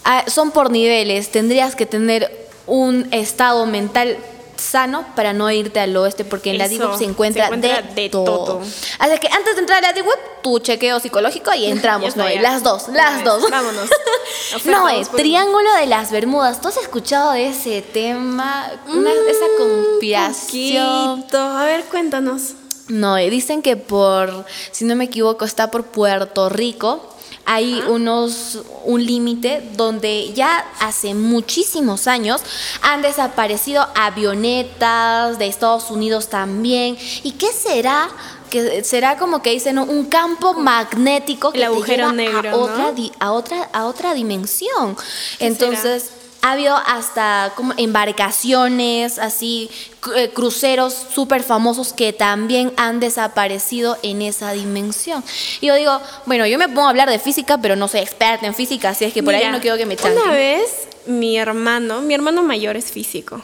Ah, 0.03 0.25
son 0.27 0.51
por 0.51 0.73
niveles. 0.73 1.31
Tendrías 1.31 1.77
que 1.77 1.87
tener 1.87 2.49
un 2.67 3.07
estado 3.13 3.67
mental 3.67 4.17
sano 4.63 5.05
para 5.15 5.33
no 5.33 5.51
irte 5.51 5.81
al 5.81 5.97
oeste, 5.97 6.25
porque 6.25 6.51
en 6.51 6.59
la 6.59 6.69
Deep 6.69 6.81
Web 6.81 6.99
se 6.99 7.05
encuentra, 7.05 7.51
de, 7.51 8.09
todo. 8.11 8.61
Así 8.99 9.19
que 9.19 9.29
antes 9.29 9.55
de 9.55 9.61
entrar 9.61 9.85
a 9.85 9.93
la 9.93 10.03
Web, 10.03 10.19
tu 10.43 10.59
chequeo 10.59 11.01
psicológico 11.01 11.53
y 11.55 11.67
entramos, 11.71 12.17
Noé. 12.17 12.41
Las 12.41 12.63
dos, 12.63 12.89
las 12.89 13.25
dos. 13.25 13.51
Vámonos. 13.51 13.91
Noé, 14.65 15.05
Triángulo 15.17 15.75
de 15.75 15.87
las 15.87 16.11
Bermudas. 16.11 16.61
¿Tú 16.61 16.69
has 16.69 16.77
escuchado 16.77 17.33
de 17.33 17.49
ese 17.49 17.83
tema? 17.83 18.71
esa 18.87 19.47
conspiración. 19.59 21.25
A 21.33 21.65
ver, 21.65 21.85
cuéntanos. 21.85 22.55
Noé, 22.89 23.31
dicen 23.31 23.63
que 23.63 23.77
por, 23.77 24.45
si 24.71 24.85
no 24.85 24.97
me 24.97 25.05
equivoco, 25.05 25.45
está 25.45 25.71
por 25.71 25.85
Puerto 25.85 26.49
Rico 26.49 27.13
hay 27.45 27.83
unos 27.89 28.61
un 28.85 29.05
límite 29.05 29.71
donde 29.77 30.33
ya 30.33 30.65
hace 30.81 31.15
muchísimos 31.15 32.07
años 32.07 32.43
han 32.83 33.03
desaparecido 33.03 33.87
avionetas 33.95 35.39
de 35.39 35.47
Estados 35.47 35.91
Unidos 35.91 36.29
también. 36.29 36.97
¿Y 37.23 37.33
qué 37.33 37.49
será? 37.53 38.09
que 38.51 38.85
será 38.85 39.17
como 39.17 39.41
que 39.41 39.51
dicen 39.51 39.79
un 39.79 40.05
campo 40.05 40.53
magnético 40.53 41.53
que 41.53 41.59
el 41.59 41.65
agujero 41.65 42.13
negro 42.13 42.51
a 42.51 42.55
otra 42.55 42.93
a 43.19 43.33
otra 43.33 43.71
a 43.73 43.87
otra 43.87 44.13
dimensión. 44.13 44.95
Entonces 45.39 46.11
ha 46.43 46.53
habido 46.53 46.77
hasta 46.77 47.53
como 47.55 47.73
embarcaciones, 47.77 49.19
así, 49.19 49.71
eh, 50.17 50.31
cruceros 50.31 50.93
súper 50.93 51.43
famosos 51.45 51.93
que 51.93 52.13
también 52.13 52.73
han 52.77 52.99
desaparecido 52.99 53.97
en 54.03 54.23
esa 54.23 54.53
dimensión. 54.53 55.23
Y 55.61 55.69
yo 55.69 55.77
digo, 55.77 56.01
bueno, 56.27 56.47
yo 56.47 56.59
me 56.59 56.69
pongo 56.69 56.87
a 56.87 56.91
hablar 56.91 57.09
de 57.09 57.21
física, 57.21 57.59
pero 57.59 57.77
no 57.77 57.87
soy 57.87 58.01
experta 58.01 58.47
en 58.47 58.55
física, 58.55 58.91
así 58.91 59.05
es 59.05 59.13
que 59.13 59.23
por 59.23 59.35
ahí 59.35 59.49
no 59.51 59.61
quiero 59.61 59.77
que 59.77 59.87
me 59.87 59.97
chanquen. 59.97 60.21
Una 60.21 60.33
vez 60.33 60.89
mi 61.07 61.39
hermano, 61.39 62.03
mi 62.03 62.15
hermano 62.15 62.43
mayor 62.43 62.77
es 62.77 62.91
físico. 62.91 63.41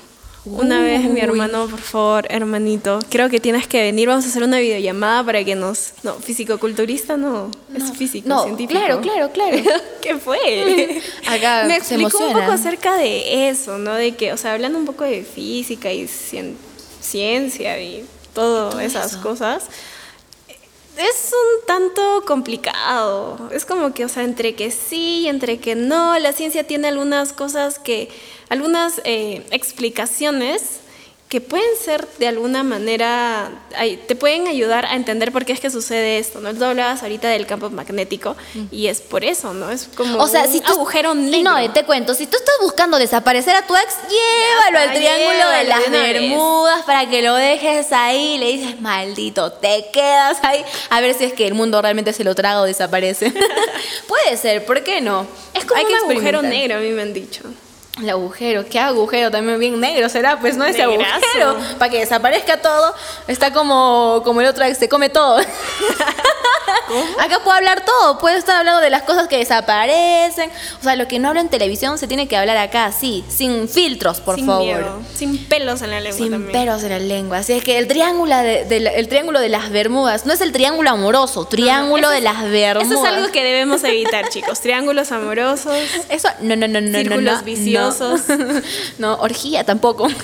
Una 0.51 0.81
vez 0.81 1.05
mi 1.05 1.21
hermano, 1.21 1.67
por 1.69 1.81
favor, 1.81 2.27
hermanito, 2.31 2.99
creo 3.11 3.29
que 3.29 3.41
tienes 3.41 3.67
que 3.67 3.83
venir, 3.83 4.09
vamos 4.09 4.25
a 4.25 4.29
hacer 4.29 4.43
una 4.43 4.59
videollamada 4.59 5.25
para 5.25 5.45
que 5.45 5.55
nos... 5.55 5.93
No, 6.03 6.15
físico-culturista 6.15 7.17
no, 7.17 7.51
es 7.75 7.93
físico, 7.93 8.29
no, 8.29 8.45
científico. 8.45 8.79
Claro, 8.79 9.01
claro, 9.01 9.31
claro. 9.33 9.59
¿Qué 10.01 10.17
fue? 10.17 11.03
Acá 11.27 11.65
Me 11.67 11.77
explicó 11.77 12.19
un 12.19 12.33
poco 12.33 12.53
acerca 12.53 12.97
de 12.97 13.49
eso, 13.49 13.79
¿no? 13.79 13.95
De 13.95 14.13
que, 14.13 14.33
o 14.33 14.37
sea, 14.37 14.55
hablando 14.55 14.79
un 14.79 14.87
poco 14.87 15.05
de 15.05 15.23
física 15.23 15.93
y 15.93 16.09
ciencia 17.01 17.81
y 17.83 18.05
todas 18.33 18.83
esas 18.83 19.17
cosas, 19.17 19.65
es 20.99 21.33
un 21.33 21.67
tanto 21.67 22.25
complicado. 22.27 23.49
Es 23.53 23.65
como 23.65 23.95
que, 23.95 24.05
o 24.05 24.09
sea, 24.09 24.25
entre 24.25 24.55
que 24.55 24.71
sí 24.71 25.21
y 25.21 25.29
entre 25.29 25.59
que 25.59 25.77
no, 25.77 26.19
la 26.19 26.33
ciencia 26.33 26.65
tiene 26.65 26.89
algunas 26.89 27.33
cosas 27.33 27.79
que, 27.79 28.11
algunas 28.49 29.01
eh, 29.05 29.47
explicaciones 29.51 30.81
que 31.29 31.43
pueden 31.43 31.77
ser 31.79 32.09
de 32.19 32.27
alguna 32.27 32.63
manera, 32.63 33.51
te 34.07 34.17
pueden 34.17 34.49
ayudar 34.49 34.87
a 34.87 34.97
entender 34.97 35.31
por 35.31 35.45
qué 35.45 35.53
es 35.53 35.61
que 35.61 35.69
sucede 35.69 36.19
esto, 36.19 36.41
¿no? 36.41 36.55
Tú 36.55 36.65
hablabas 36.65 37.03
ahorita 37.03 37.29
del 37.29 37.47
campo 37.47 37.69
magnético 37.69 38.35
y 38.71 38.87
es 38.87 39.03
por 39.03 39.25
eso, 39.25 39.53
¿no? 39.53 39.71
Es 39.71 39.91
como 39.95 40.23
o 40.23 40.27
sea, 40.27 40.45
un 40.45 40.53
si 40.53 40.63
agujero 40.65 41.15
negro. 41.15 41.53
No, 41.53 41.73
te 41.73 41.85
cuento, 41.85 42.15
si 42.15 42.27
tú 42.27 42.39
estás 42.39 42.55
buscando 42.63 42.99
desaparecer 42.99 43.55
a 43.57 43.67
tu 43.67 43.77
ex, 43.77 43.95
llévalo 44.09 44.79
al 44.79 44.95
triángulo 44.95 45.51
de 45.51 45.65
las 45.65 45.91
Bermudas 45.91 46.85
para 46.87 47.09
que 47.11 47.21
lo 47.21 47.35
dejes 47.35 47.93
ahí, 47.93 48.39
le 48.39 48.47
dices, 48.53 48.81
maldito, 48.81 49.53
te 49.53 49.87
quedas 49.93 50.39
ahí, 50.43 50.65
a 50.89 51.03
ver 51.03 51.15
si 51.15 51.25
es 51.25 51.35
que 51.35 51.47
el 51.47 51.53
mundo 51.53 51.83
realmente 51.83 52.15
se 52.15 52.25
lo 52.25 52.35
traga 52.35 52.63
o 52.63 52.65
desaparece. 52.65 53.35
Puede 54.09 54.39
ser, 54.39 54.65
¿por 54.65 54.83
qué 54.83 55.03
no? 55.03 55.27
Es 55.53 55.67
como 55.67 55.83
un 55.83 56.11
agujero 56.11 56.41
negro, 56.41 56.79
a 56.79 56.81
mí 56.81 56.89
me 56.89 57.03
han 57.03 57.13
dicho. 57.13 57.43
El 58.01 58.11
agujero, 58.11 58.65
¿qué 58.69 58.79
agujero? 58.79 59.31
También 59.31 59.59
bien 59.59 59.81
negro 59.81 60.09
será, 60.09 60.39
pues 60.39 60.57
no 60.57 60.65
ese 60.65 60.83
agujero. 60.83 61.57
Para 61.79 61.91
que 61.91 61.99
desaparezca 61.99 62.61
todo. 62.61 62.95
Está 63.27 63.53
como, 63.53 64.23
como 64.25 64.41
el 64.41 64.47
otro 64.47 64.65
que 64.65 64.75
se 64.75 64.89
come 64.89 65.09
todo. 65.09 65.41
Acá 67.19 67.41
puedo 67.45 67.57
hablar 67.57 67.85
todo, 67.85 68.19
puedo 68.19 68.37
estar 68.37 68.57
hablando 68.57 68.81
de 68.81 68.91
las 68.91 69.03
cosas 69.03 69.29
que 69.29 69.39
desaparecen. 69.39 70.51
O 70.81 70.83
sea, 70.83 70.97
lo 70.97 71.07
que 71.07 71.19
no 71.19 71.29
hablo 71.29 71.41
en 71.41 71.49
televisión 71.49 71.99
se 71.99 72.07
tiene 72.07 72.29
que 72.29 72.37
hablar 72.37 72.57
acá, 72.57 72.87
así, 72.87 73.25
sin 73.29 73.69
filtros, 73.69 74.21
por 74.21 74.43
favor. 74.45 75.01
Sin 75.15 75.45
pelos 75.47 75.83
en 75.83 75.91
la 75.91 76.01
lengua. 76.01 76.19
Sin 76.19 76.47
pelos 76.47 76.83
en 76.83 76.89
la 76.91 76.99
lengua. 76.99 77.39
Así 77.39 77.53
es 77.53 77.65
que 77.65 77.79
el 77.79 77.89
triángulo 77.89 78.37
de, 78.37 78.93
el 78.97 79.09
triángulo 79.09 79.41
de 79.41 79.49
las 79.49 79.71
Bermudas 79.71 80.25
no 80.27 80.33
es 80.33 80.41
el 80.41 80.53
triángulo 80.53 80.91
amoroso, 80.91 81.47
triángulo 81.47 82.09
de 82.11 82.21
las 82.21 82.43
Bermudas. 82.43 82.91
Eso 82.91 83.05
es 83.05 83.13
algo 83.13 83.33
que 83.33 83.45
debemos 83.45 83.85
evitar, 83.85 84.29
chicos. 84.29 84.61
Triángulos 84.61 85.13
amorosos. 85.13 85.77
Eso, 86.09 86.29
no, 86.41 86.57
no, 86.57 86.69
no, 86.69 86.81
no. 86.81 86.99
Círculos 86.99 87.45
viciosos. 87.45 87.88
No, 88.99 89.15
orgía 89.17 89.65
tampoco. 89.65 90.09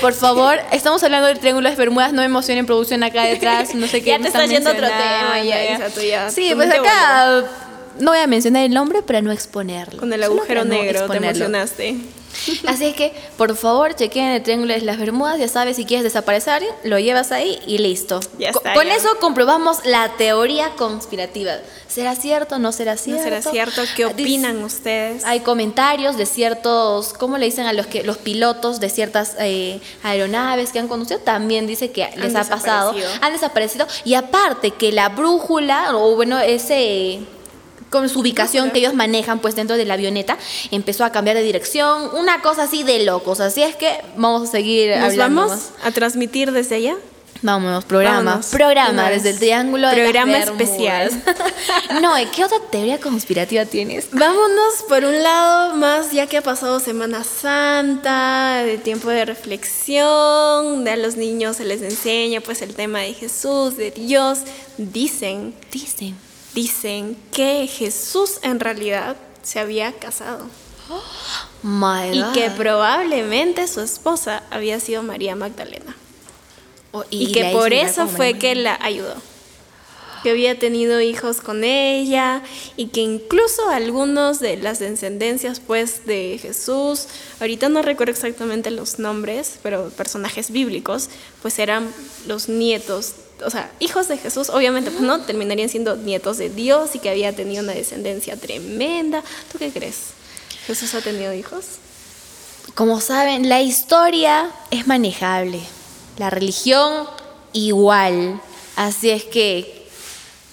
Por 0.00 0.12
favor, 0.12 0.58
estamos 0.72 1.02
hablando 1.04 1.28
del 1.28 1.38
triángulo 1.38 1.70
de 1.70 1.76
Bermudas, 1.76 2.12
no 2.12 2.22
me 2.22 2.26
emocionen 2.26 2.66
producción 2.66 3.04
acá 3.04 3.24
detrás, 3.24 3.74
no 3.74 3.86
sé 3.86 4.00
qué. 4.02 4.10
ya 4.10 4.18
te 4.18 4.28
estás 4.28 4.48
yendo 4.48 4.70
otro 4.70 4.86
tema, 4.86 5.42
ya, 5.42 6.30
Sí, 6.30 6.52
pues 6.54 6.70
acá 6.70 7.44
no 8.00 8.10
voy 8.10 8.20
a 8.20 8.26
mencionar 8.26 8.64
el 8.64 8.74
nombre 8.74 9.02
para 9.02 9.22
no 9.22 9.32
exponerlo. 9.32 10.00
Con 10.00 10.12
el 10.12 10.22
agujero 10.22 10.64
negro 10.64 11.08
te 11.08 11.16
emocionaste. 11.18 11.96
Así 12.66 12.86
es 12.86 12.96
que, 12.96 13.12
por 13.36 13.56
favor, 13.56 13.94
chequen 13.94 14.28
el 14.28 14.42
triángulo 14.42 14.74
de 14.74 14.80
las 14.82 14.98
Bermudas. 14.98 15.38
Ya 15.38 15.48
sabes, 15.48 15.76
si 15.76 15.84
quieres 15.84 16.04
desaparecer, 16.04 16.62
lo 16.84 16.98
llevas 16.98 17.32
ahí 17.32 17.58
y 17.66 17.78
listo. 17.78 18.20
con 18.74 18.88
eso 18.88 19.08
comprobamos 19.20 19.84
la 19.84 20.16
teoría 20.16 20.70
conspirativa. 20.76 21.52
¿Será 21.88 22.16
cierto? 22.16 22.58
¿No 22.58 22.72
será 22.72 22.96
cierto? 22.96 23.22
¿No 23.22 23.24
será 23.24 23.42
cierto? 23.42 23.82
¿Qué 23.94 24.06
opinan 24.06 24.62
ustedes? 24.62 25.24
Hay 25.26 25.40
comentarios 25.40 26.16
de 26.16 26.24
ciertos, 26.24 27.12
¿cómo 27.12 27.36
le 27.36 27.44
dicen 27.44 27.66
a 27.66 27.74
los 27.74 27.86
que 27.86 28.02
los 28.02 28.16
pilotos 28.16 28.80
de 28.80 28.88
ciertas 28.88 29.36
eh, 29.38 29.78
aeronaves 30.02 30.72
que 30.72 30.78
han 30.78 30.88
conducido? 30.88 31.20
También 31.20 31.66
dice 31.66 31.90
que 31.90 32.08
les 32.16 32.34
ha 32.34 32.44
pasado, 32.44 32.94
han 33.20 33.32
desaparecido. 33.32 33.86
Y 34.04 34.14
aparte 34.14 34.70
que 34.70 34.90
la 34.90 35.10
brújula, 35.10 35.94
o 35.94 36.16
bueno, 36.16 36.38
ese 36.38 37.20
con 37.92 38.08
su 38.08 38.20
ubicación 38.20 38.72
que 38.72 38.80
ellos 38.80 38.94
manejan 38.94 39.38
pues 39.38 39.54
dentro 39.54 39.76
de 39.76 39.84
la 39.84 39.94
avioneta, 39.94 40.36
empezó 40.72 41.04
a 41.04 41.12
cambiar 41.12 41.36
de 41.36 41.44
dirección, 41.44 42.10
una 42.14 42.42
cosa 42.42 42.64
así 42.64 42.82
de 42.82 43.04
locos. 43.04 43.38
Así 43.38 43.62
es 43.62 43.76
que 43.76 44.00
vamos 44.16 44.48
a 44.48 44.50
seguir 44.50 44.96
¿Nos 44.98 45.16
vamos 45.16 45.70
a 45.84 45.92
transmitir 45.92 46.50
desde 46.50 46.76
allá? 46.76 46.96
Vámonos, 47.42 47.84
programa. 47.84 48.40
Programa, 48.52 49.10
desde 49.10 49.30
el 49.30 49.38
Triángulo 49.38 49.88
de 49.88 49.96
Programa 49.96 50.38
especial. 50.38 51.10
no, 52.00 52.12
¿qué 52.34 52.44
otra 52.44 52.58
teoría 52.70 53.00
conspirativa 53.00 53.64
tienes? 53.66 54.08
Vámonos 54.12 54.84
por 54.88 55.04
un 55.04 55.22
lado 55.22 55.74
más, 55.74 56.12
ya 56.12 56.28
que 56.28 56.38
ha 56.38 56.42
pasado 56.42 56.78
Semana 56.78 57.24
Santa, 57.24 58.62
de 58.64 58.78
tiempo 58.78 59.10
de 59.10 59.24
reflexión, 59.24 60.84
de 60.84 60.92
a 60.92 60.96
los 60.96 61.16
niños 61.16 61.56
se 61.56 61.64
les 61.64 61.82
enseña 61.82 62.40
pues 62.40 62.62
el 62.62 62.74
tema 62.74 63.00
de 63.00 63.12
Jesús, 63.12 63.76
de 63.76 63.90
Dios. 63.90 64.38
Dicen, 64.78 65.52
dicen 65.72 66.16
dicen 66.54 67.16
que 67.32 67.66
Jesús 67.66 68.38
en 68.42 68.60
realidad 68.60 69.16
se 69.42 69.58
había 69.58 69.92
casado. 69.92 70.46
y 72.10 72.22
que 72.32 72.50
probablemente 72.50 73.66
su 73.68 73.80
esposa 73.80 74.42
había 74.50 74.80
sido 74.80 75.02
María 75.02 75.36
Magdalena. 75.36 75.96
Oh, 76.92 77.04
y, 77.08 77.32
que 77.32 77.50
por 77.52 77.72
eso 77.72 78.06
fue 78.06 78.38
que 78.38 78.54
la 78.54 78.78
ayudó. 78.82 79.14
Que 80.22 80.30
había 80.30 80.58
tenido 80.58 81.00
hijos 81.00 81.40
con 81.40 81.64
ella 81.64 82.42
y 82.76 82.88
que 82.88 83.00
incluso 83.00 83.68
algunos 83.70 84.38
de 84.38 84.56
las 84.56 84.78
descendencias 84.78 85.58
pues 85.58 86.04
de 86.06 86.38
Jesús, 86.40 87.08
ahorita 87.40 87.68
no 87.70 87.82
recuerdo 87.82 88.12
exactamente 88.12 88.70
los 88.70 88.98
nombres, 89.00 89.58
pero 89.62 89.88
personajes 89.90 90.52
bíblicos, 90.52 91.08
pues 91.40 91.58
eran 91.58 91.92
los 92.26 92.48
nietos 92.48 93.14
o 93.44 93.50
sea, 93.50 93.70
hijos 93.80 94.08
de 94.08 94.18
Jesús, 94.18 94.50
obviamente, 94.50 94.90
pues 94.90 95.02
no, 95.02 95.20
terminarían 95.20 95.68
siendo 95.68 95.96
nietos 95.96 96.38
de 96.38 96.50
Dios 96.50 96.94
y 96.94 96.98
que 96.98 97.10
había 97.10 97.34
tenido 97.34 97.62
una 97.62 97.72
descendencia 97.72 98.36
tremenda. 98.36 99.22
¿Tú 99.50 99.58
qué 99.58 99.70
crees? 99.70 100.12
¿Jesús 100.66 100.94
ha 100.94 101.00
tenido 101.00 101.32
hijos? 101.34 101.64
Como 102.74 103.00
saben, 103.00 103.48
la 103.48 103.60
historia 103.60 104.50
es 104.70 104.86
manejable, 104.86 105.60
la 106.18 106.30
religión 106.30 107.06
igual. 107.52 108.40
Así 108.76 109.10
es 109.10 109.24
que 109.24 109.81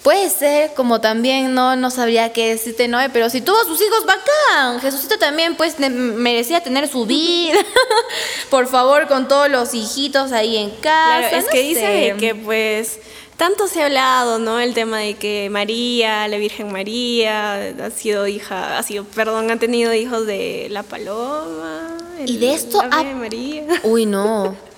Puede 0.03 0.29
ser, 0.29 0.73
como 0.75 1.01
también 1.01 1.53
no, 1.53 1.75
no 1.75 1.91
sabría 1.91 2.31
qué 2.31 2.49
decirte 2.49 2.87
Noé, 2.87 3.09
pero 3.09 3.29
si 3.29 3.41
tuvo 3.41 3.61
sus 3.65 3.81
hijos, 3.81 4.05
bacán. 4.05 4.79
Jesucito 4.79 5.19
también 5.19 5.55
pues 5.55 5.77
merecía 5.79 6.61
tener 6.61 6.87
su 6.87 7.05
vida. 7.05 7.59
Por 8.49 8.67
favor, 8.67 9.07
con 9.07 9.27
todos 9.27 9.49
los 9.49 9.73
hijitos 9.73 10.31
ahí 10.31 10.55
en 10.55 10.69
casa. 10.69 11.29
Claro, 11.29 11.37
es 11.37 11.45
que 11.45 11.61
dice 11.61 12.15
que 12.17 12.33
pues 12.33 12.99
tanto 13.35 13.67
se 13.67 13.81
ha 13.81 13.85
hablado, 13.85 14.39
¿no? 14.39 14.59
El 14.59 14.73
tema 14.73 14.99
de 14.99 15.15
que 15.15 15.49
María, 15.49 16.27
la 16.29 16.37
Virgen 16.37 16.71
María, 16.71 17.73
ha 17.85 17.89
sido 17.89 18.25
hija, 18.27 18.77
ha 18.77 18.83
sido, 18.83 19.03
perdón, 19.03 19.51
ha 19.51 19.59
tenido 19.59 19.93
hijos 19.93 20.25
de 20.25 20.67
la 20.69 20.83
paloma. 20.83 21.97
y 22.25 22.37
de 22.37 22.53
esto 22.53 22.81
a 22.81 23.03
María. 23.03 23.65
Uy, 23.83 24.05
no. 24.05 24.55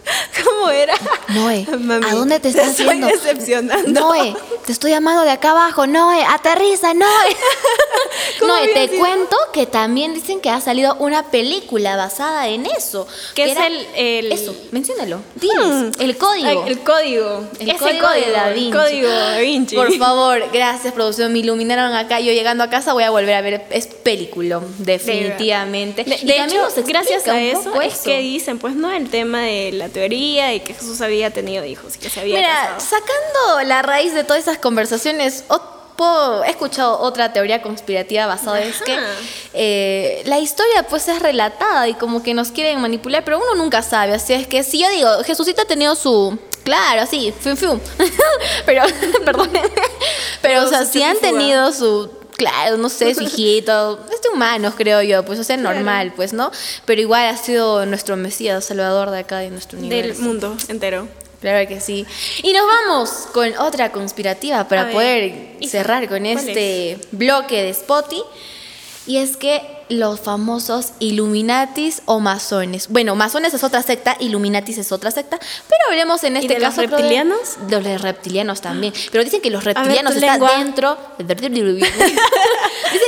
¿Cómo 0.44 0.70
era? 0.70 0.94
Noé, 1.30 1.66
¿a 1.70 2.16
dónde 2.16 2.40
te 2.40 2.50
estás 2.50 2.76
te 2.76 2.84
yendo? 2.84 3.08
decepcionando. 3.08 4.02
Noé, 4.02 4.36
te 4.66 4.72
estoy 4.72 4.92
llamando 4.92 5.24
de 5.24 5.32
acá 5.32 5.52
abajo. 5.52 5.88
Noé, 5.88 6.24
aterriza, 6.24 6.94
Noé. 6.94 7.10
Noé, 8.42 8.68
te 8.74 8.98
cuento 8.98 9.38
que 9.54 9.66
también 9.66 10.14
dicen 10.14 10.40
que 10.40 10.50
ha 10.50 10.62
salido 10.62 10.96
una 10.96 11.30
película 11.32 11.96
basada 11.96 12.48
en 12.48 12.66
eso. 12.66 13.08
¿Qué 13.36 13.52
es 13.52 13.58
el, 13.96 14.32
Eso, 14.32 14.56
menciónalo. 14.72 15.22
Diles, 15.36 15.58
hmm. 15.68 16.02
el 16.02 16.18
código. 16.18 16.66
el 16.68 16.80
código. 16.80 17.44
El 17.60 17.78
código, 17.78 18.10
de 18.10 18.32
Da 18.32 18.50
Vinci. 18.50 18.78
código 18.78 19.10
Da 19.10 19.38
Vinci. 19.40 19.76
Por 19.76 19.94
favor, 19.98 20.44
gracias, 20.52 20.94
producción. 20.94 21.32
Me 21.34 21.40
iluminaron 21.40 21.94
acá. 21.94 22.20
Yo 22.20 22.32
llegando 22.34 22.64
a 22.64 22.70
casa 22.70 22.94
voy 22.94 23.04
a 23.04 23.10
volver 23.10 23.36
a 23.36 23.42
ver. 23.42 23.66
Es 23.70 23.88
película, 23.88 24.62
definitivamente. 24.80 26.04
De, 26.04 26.18
de 26.18 26.44
hecho, 26.44 26.68
gracias 26.86 27.28
a 27.28 27.40
eso 27.42 27.82
es 27.82 28.00
que 28.00 28.20
dicen, 28.20 28.60
pues, 28.60 28.76
¿no? 28.76 28.92
El 28.92 29.10
tema 29.10 29.42
de 29.42 29.72
la 29.72 29.90
teoría 29.90 30.01
y 30.06 30.60
que 30.62 30.74
Jesús 30.74 31.02
había 31.02 31.32
tenido 31.32 31.66
hijos 31.66 31.96
y 31.96 32.00
que 32.00 32.10
se 32.10 32.22
había 32.22 32.38
Mira, 32.38 32.80
sacando 32.80 33.68
la 33.68 33.82
raíz 33.82 34.14
de 34.14 34.24
todas 34.24 34.42
esas 34.42 34.58
conversaciones, 34.58 35.44
he 36.46 36.50
escuchado 36.50 37.00
otra 37.00 37.34
teoría 37.34 37.62
conspirativa 37.62 38.26
basada 38.26 38.64
en 38.64 38.74
que 38.86 38.98
eh, 39.54 40.24
la 40.26 40.40
historia 40.40 40.84
pues 40.90 41.08
es 41.08 41.22
relatada 41.22 41.88
y 41.88 41.94
como 41.94 42.24
que 42.24 42.34
nos 42.34 42.52
quieren 42.52 42.82
manipular, 42.82 43.24
pero 43.24 43.38
uno 43.38 43.56
nunca 43.56 43.82
sabe. 43.82 44.14
Así 44.14 44.34
es 44.34 44.48
que 44.48 44.64
si 44.64 44.80
yo 44.80 44.90
digo, 44.90 45.24
Jesucito 45.24 45.62
ha 45.62 45.66
tenido 45.66 45.96
su... 45.96 46.38
Claro, 46.64 47.08
sí, 47.08 47.34
fum, 47.40 47.56
fum. 47.56 47.80
pero, 48.66 48.84
perdón. 49.26 49.50
Pero, 50.42 50.64
o 50.64 50.68
sea, 50.68 50.86
si 50.86 51.02
han 51.02 51.18
tenido 51.18 51.72
su 51.72 52.10
claro, 52.38 52.78
no 52.78 52.90
sé, 52.90 53.14
su 53.14 53.22
hijito, 53.22 54.00
humanos, 54.34 54.74
creo 54.78 55.02
yo, 55.02 55.24
pues, 55.24 55.40
o 55.40 55.44
sea, 55.44 55.58
normal, 55.58 56.14
pues, 56.16 56.34
¿no? 56.34 56.52
Pero 56.86 57.02
igual 57.02 57.28
ha 57.28 57.38
sido 57.38 57.86
nuestro 57.86 58.16
Mesías, 58.18 58.66
Salvador 58.66 59.12
de 59.12 59.20
acá, 59.20 59.40
de 59.40 59.50
nuestro 59.50 59.80
universo. 59.80 60.20
Del 60.20 60.28
mundo 60.28 60.58
entero. 60.68 61.08
Claro 61.42 61.68
que 61.68 61.82
sí. 61.82 62.06
Y 62.44 62.54
nos 62.54 62.66
vamos 62.68 63.10
con 63.34 63.58
otra 63.58 63.92
conspirativa 63.92 64.68
para 64.68 64.92
poder 64.92 65.58
cerrar 65.68 66.08
con 66.08 66.26
este 66.28 67.00
bloque 67.12 67.64
de 67.64 67.74
Spotty. 67.74 68.22
Y 69.08 69.18
es 69.18 69.38
que 69.38 69.62
los 69.92 70.20
famosos 70.20 70.94
Illuminatis 71.00 72.02
o 72.06 72.20
masones. 72.20 72.88
Bueno, 72.90 73.16
masones 73.16 73.54
es 73.54 73.64
otra 73.64 73.82
secta, 73.84 74.18
Illuminatis 74.20 74.78
es 74.78 74.92
otra 74.92 75.12
secta, 75.12 75.38
pero 75.40 75.82
hablemos 75.90 76.24
en 76.24 76.38
este 76.38 76.56
de 76.56 76.60
caso. 76.60 76.82
los 76.82 76.92
reptilianos? 76.92 77.40
De, 77.68 77.82
los 77.82 78.02
reptilianos 78.02 78.62
también. 78.62 78.94
Pero 79.12 79.24
dicen 79.24 79.42
que 79.42 79.50
los 79.50 79.64
reptilianos 79.64 80.16
están 80.16 80.40
dentro. 80.40 80.98
dicen 81.20 81.54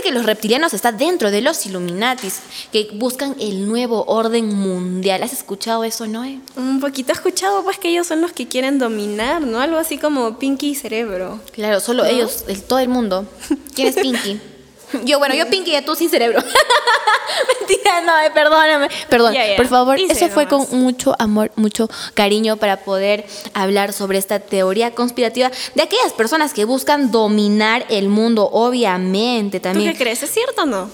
que 0.04 0.12
los 0.12 0.26
reptilianos 0.26 0.74
están 0.74 0.98
dentro 0.98 1.32
de 1.32 1.42
los 1.42 1.66
Illuminatis, 1.66 2.42
que 2.72 2.90
buscan 2.94 3.36
el 3.40 3.68
nuevo 3.68 4.04
orden 4.08 4.54
mundial. 4.54 5.24
¿Has 5.24 5.34
escuchado 5.34 5.84
eso, 5.84 6.08
Noé? 6.08 6.40
Un 6.56 6.80
poquito 6.80 7.12
he 7.12 7.16
escuchado, 7.16 7.64
pues 7.64 7.78
que 7.78 7.90
ellos 7.90 8.08
son 8.08 8.22
los 8.22 8.32
que 8.34 8.48
quieren 8.48 8.80
dominar, 8.80 9.42
¿no? 9.42 9.60
Algo 9.60 9.78
así 9.78 9.98
como 9.98 10.38
Pinky 10.38 10.72
y 10.72 10.76
Cerebro. 10.76 11.40
Claro, 11.54 11.80
solo 11.80 12.06
ellos, 12.06 12.46
el, 12.48 12.62
todo 12.62 12.80
el 12.80 12.90
mundo. 12.90 13.26
¿Quién 13.76 13.88
es 13.88 13.96
Pinky? 13.96 14.40
Yo, 15.04 15.20
bueno, 15.20 15.36
yo 15.36 15.48
Pinky 15.50 15.76
y 15.76 15.82
tú 15.82 15.96
sin 15.96 16.10
cerebro. 16.10 16.40
Mentira, 17.60 18.02
no, 18.02 18.20
eh, 18.20 18.32
perdóname. 18.34 18.90
Perdón, 19.10 19.34
por 19.58 19.68
favor, 19.68 19.98
Dice 19.98 20.14
eso 20.14 20.30
fue 20.30 20.48
con 20.48 20.68
mucho 20.72 21.16
amor, 21.20 21.52
mucho 21.56 21.90
cariño 22.14 22.58
para 22.58 22.78
poder 22.84 23.26
hablar 23.54 23.94
sobre 23.94 24.18
esta 24.18 24.40
teoría 24.40 24.92
conspirativa 24.94 25.52
de 25.76 25.82
aquellas 25.82 26.14
personas 26.14 26.54
que 26.54 26.66
buscan 26.66 27.12
dominar 27.12 27.86
el 27.90 28.10
mundo, 28.10 28.50
obviamente 28.52 29.60
¿Tú 29.60 29.64
también. 29.64 29.92
qué 29.94 29.98
crees? 29.98 30.24
¿Es 30.24 30.32
cierto 30.32 30.64
o 30.64 30.66
no? 30.66 30.90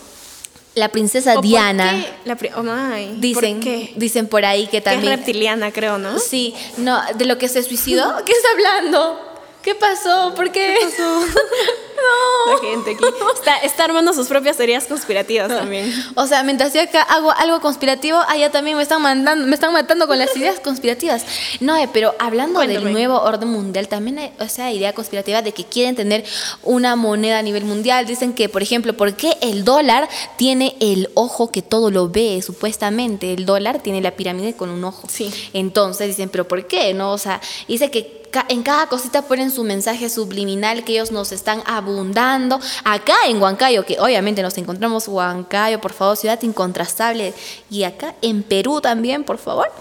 La 0.76 0.90
princesa 0.90 1.32
¿O 1.32 1.36
por 1.36 1.44
Diana, 1.44 1.92
qué? 1.92 2.30
La 2.30 2.36
pri- 2.36 2.52
oh, 2.56 2.64
my. 2.64 3.16
dicen, 3.20 3.56
¿Por 3.56 3.64
qué? 3.66 3.94
dicen 3.96 4.28
por 4.28 4.46
ahí 4.46 4.66
que 4.66 4.72
Que 4.72 4.78
es 4.78 4.84
también... 4.84 5.18
reptiliana, 5.18 5.72
creo, 5.72 5.98
¿no? 5.98 6.20
Sí, 6.20 6.54
no, 6.78 7.02
de 7.16 7.26
lo 7.26 7.38
que 7.38 7.50
se 7.50 7.64
suicidó. 7.64 8.04
¿Qué 8.26 8.32
está 8.32 8.50
hablando? 8.52 9.20
¿Qué 9.64 9.76
pasó? 9.76 10.34
¿Por 10.36 10.52
qué? 10.52 10.78
no. 12.00 12.54
La 12.54 12.60
gente 12.60 12.92
aquí 12.92 13.04
está, 13.36 13.58
está 13.58 13.84
armando 13.86 14.14
sus 14.14 14.28
propias 14.28 14.58
teorías 14.58 14.86
conspirativas 14.86 15.48
también. 15.50 15.94
O 16.16 16.26
sea, 16.28 16.44
mientras 16.44 16.74
yo 16.74 16.82
acá 16.82 17.02
hago 17.04 17.32
algo 17.32 17.60
conspirativo, 17.62 18.18
allá 18.28 18.52
también 18.52 18.78
me 18.78 18.84
están 18.84 19.02
mandando, 19.02 19.46
me 19.46 19.54
están 19.54 19.74
matando 19.74 20.08
con 20.08 20.18
las 20.18 20.36
ideas 20.36 20.60
conspirativas. 20.60 21.26
No, 21.60 21.76
eh, 21.78 21.90
pero 21.92 22.16
hablando 22.20 22.56
Cuéntame. 22.60 22.84
del 22.86 22.94
nuevo 22.94 23.22
orden 23.22 23.50
mundial, 23.50 23.88
también 23.88 24.20
hay 24.20 24.32
esa 24.40 24.72
idea 24.72 24.94
conspirativa 24.94 25.42
de 25.42 25.52
que 25.54 25.66
quieren 25.66 25.96
tener 25.96 26.26
una 26.64 26.96
moneda 26.96 27.40
a 27.40 27.42
nivel 27.42 27.66
mundial. 27.66 28.06
Dicen 28.06 28.34
que, 28.34 28.50
por 28.50 28.64
ejemplo, 28.64 28.94
¿por 28.96 29.14
qué 29.16 29.38
el 29.42 29.64
dólar 29.66 30.08
tiene 30.38 30.76
el 30.80 31.10
ojo 31.14 31.52
que 31.52 31.62
todo 31.62 31.92
lo 31.92 32.10
ve? 32.10 32.42
Supuestamente, 32.42 33.34
el 33.34 33.46
dólar 33.46 33.80
tiene 33.80 34.02
la 34.02 34.12
pirámide 34.12 34.54
con 34.54 34.70
un 34.70 34.84
ojo. 34.84 35.08
Sí. 35.10 35.32
Entonces 35.54 36.08
dicen, 36.08 36.30
¿pero 36.30 36.48
por 36.48 36.66
qué? 36.68 36.94
No, 36.94 37.12
o 37.12 37.18
sea, 37.18 37.42
dice 37.68 37.92
que 37.92 38.24
ca- 38.32 38.46
en 38.50 38.64
cada 38.64 38.88
cosita 38.88 39.24
ponen 39.24 39.52
su 39.52 39.64
mensaje 39.64 40.10
subliminal 40.10 40.84
que 40.84 40.94
ellos 40.94 41.12
nos 41.12 41.32
están 41.32 41.64
abundando. 41.90 42.60
Acá 42.84 43.16
en 43.28 43.42
Huancayo, 43.42 43.86
que 43.86 44.00
obviamente 44.00 44.42
nos 44.42 44.58
encontramos 44.58 45.08
Huancayo, 45.08 45.82
por 45.82 45.94
favor, 45.94 46.18
ciudad 46.18 46.42
incontrastable. 46.42 47.34
Y 47.70 47.84
acá 47.84 48.16
en 48.22 48.44
Perú 48.44 48.82
también, 48.82 49.24
por 49.24 49.38
favor. 49.38 49.72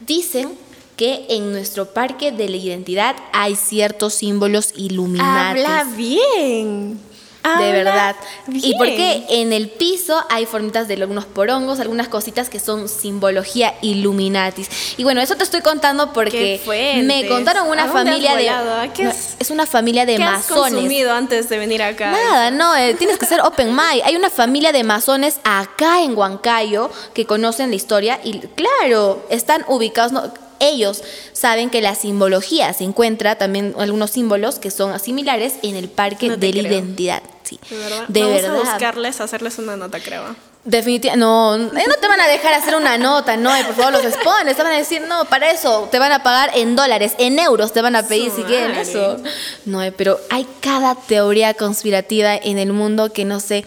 Dicen 0.00 0.56
que 0.96 1.26
en 1.28 1.52
nuestro 1.52 1.86
parque 1.86 2.30
de 2.30 2.48
la 2.48 2.56
identidad 2.56 3.16
hay 3.32 3.56
ciertos 3.56 4.14
símbolos 4.14 4.72
iluminatis. 4.76 5.64
Habla 5.64 5.84
bien. 5.96 7.00
De 7.44 7.50
Habla 7.50 7.72
verdad. 7.72 8.16
bien. 8.46 8.64
Y 8.64 8.78
porque 8.78 9.22
en 9.28 9.52
el 9.52 9.68
piso 9.68 10.18
hay 10.30 10.46
formitas 10.46 10.88
de 10.88 10.94
algunos 10.94 11.26
porongos, 11.26 11.78
algunas 11.78 12.08
cositas 12.08 12.48
que 12.48 12.58
son 12.58 12.88
simbología 12.88 13.74
Illuminatis. 13.82 14.68
Y 14.96 15.04
bueno, 15.04 15.20
eso 15.20 15.36
te 15.36 15.44
estoy 15.44 15.60
contando 15.60 16.12
porque 16.14 16.58
me 17.04 17.28
contaron 17.28 17.66
¿A 17.68 17.70
una 17.70 17.84
has 17.84 17.92
familia 17.92 18.34
de 18.36 18.46
No, 18.46 19.10
has- 19.10 19.36
es 19.38 19.50
una 19.50 19.66
familia 19.66 20.06
de 20.06 20.16
¿Qué 20.16 20.22
has 20.22 20.48
masones. 20.48 20.72
consumido 20.72 21.12
antes 21.12 21.48
de 21.50 21.58
venir 21.58 21.82
acá? 21.82 22.10
Nada, 22.12 22.50
no, 22.50 22.74
eh, 22.76 22.94
tienes 22.94 23.18
que 23.18 23.26
ser 23.26 23.40
open 23.42 23.68
mind. 23.68 24.02
Hay 24.04 24.16
una 24.16 24.30
familia 24.30 24.72
de 24.72 24.82
masones 24.82 25.38
acá 25.44 26.02
en 26.02 26.16
Huancayo 26.16 26.90
que 27.12 27.26
conocen 27.26 27.68
la 27.70 27.76
historia 27.76 28.20
y 28.24 28.38
claro, 28.40 29.24
están 29.28 29.64
ubicados, 29.68 30.12
no, 30.12 30.32
ellos 30.60 31.02
saben 31.34 31.68
que 31.68 31.82
la 31.82 31.94
simbología 31.94 32.72
se 32.72 32.84
encuentra 32.84 33.36
también 33.36 33.74
algunos 33.78 34.12
símbolos 34.12 34.58
que 34.58 34.70
son 34.70 34.98
similares 34.98 35.54
en 35.62 35.76
el 35.76 35.88
parque 35.90 36.28
No 36.28 36.36
de 36.38 36.46
la 36.54 36.60
creo. 36.60 36.72
identidad. 36.72 37.22
Sí, 37.44 37.60
De 37.70 37.76
verdad. 37.76 38.04
de 38.08 38.20
Vamos 38.22 38.42
verdad. 38.42 38.56
a 38.56 38.60
buscarles, 38.60 39.20
hacerles 39.20 39.58
una 39.58 39.76
nota, 39.76 40.00
creo. 40.00 40.34
Definitivamente, 40.64 41.18
no, 41.20 41.56
eh, 41.56 41.84
no 41.86 41.94
te 42.00 42.08
van 42.08 42.20
a 42.22 42.26
dejar 42.26 42.54
hacer 42.54 42.74
una 42.74 42.96
nota, 42.96 43.36
no, 43.36 43.54
y 43.58 43.62
por 43.64 43.74
favor 43.74 43.92
los 43.92 44.04
expones, 44.06 44.56
te 44.56 44.62
van 44.62 44.72
a 44.72 44.76
decir, 44.78 45.02
no, 45.06 45.26
para 45.26 45.50
eso 45.50 45.88
te 45.92 45.98
van 45.98 46.10
a 46.10 46.22
pagar 46.22 46.52
en 46.54 46.74
dólares, 46.74 47.12
en 47.18 47.38
euros 47.38 47.74
te 47.74 47.82
van 47.82 47.96
a 47.96 48.02
pedir 48.02 48.30
Su 48.30 48.36
si 48.36 48.42
quieren 48.44 48.74
eso. 48.74 49.18
No, 49.66 49.82
eh, 49.82 49.92
pero 49.92 50.18
hay 50.30 50.46
cada 50.60 50.94
teoría 50.94 51.52
conspirativa 51.52 52.34
en 52.34 52.58
el 52.58 52.72
mundo 52.72 53.12
que 53.12 53.26
no 53.26 53.40
sé, 53.40 53.66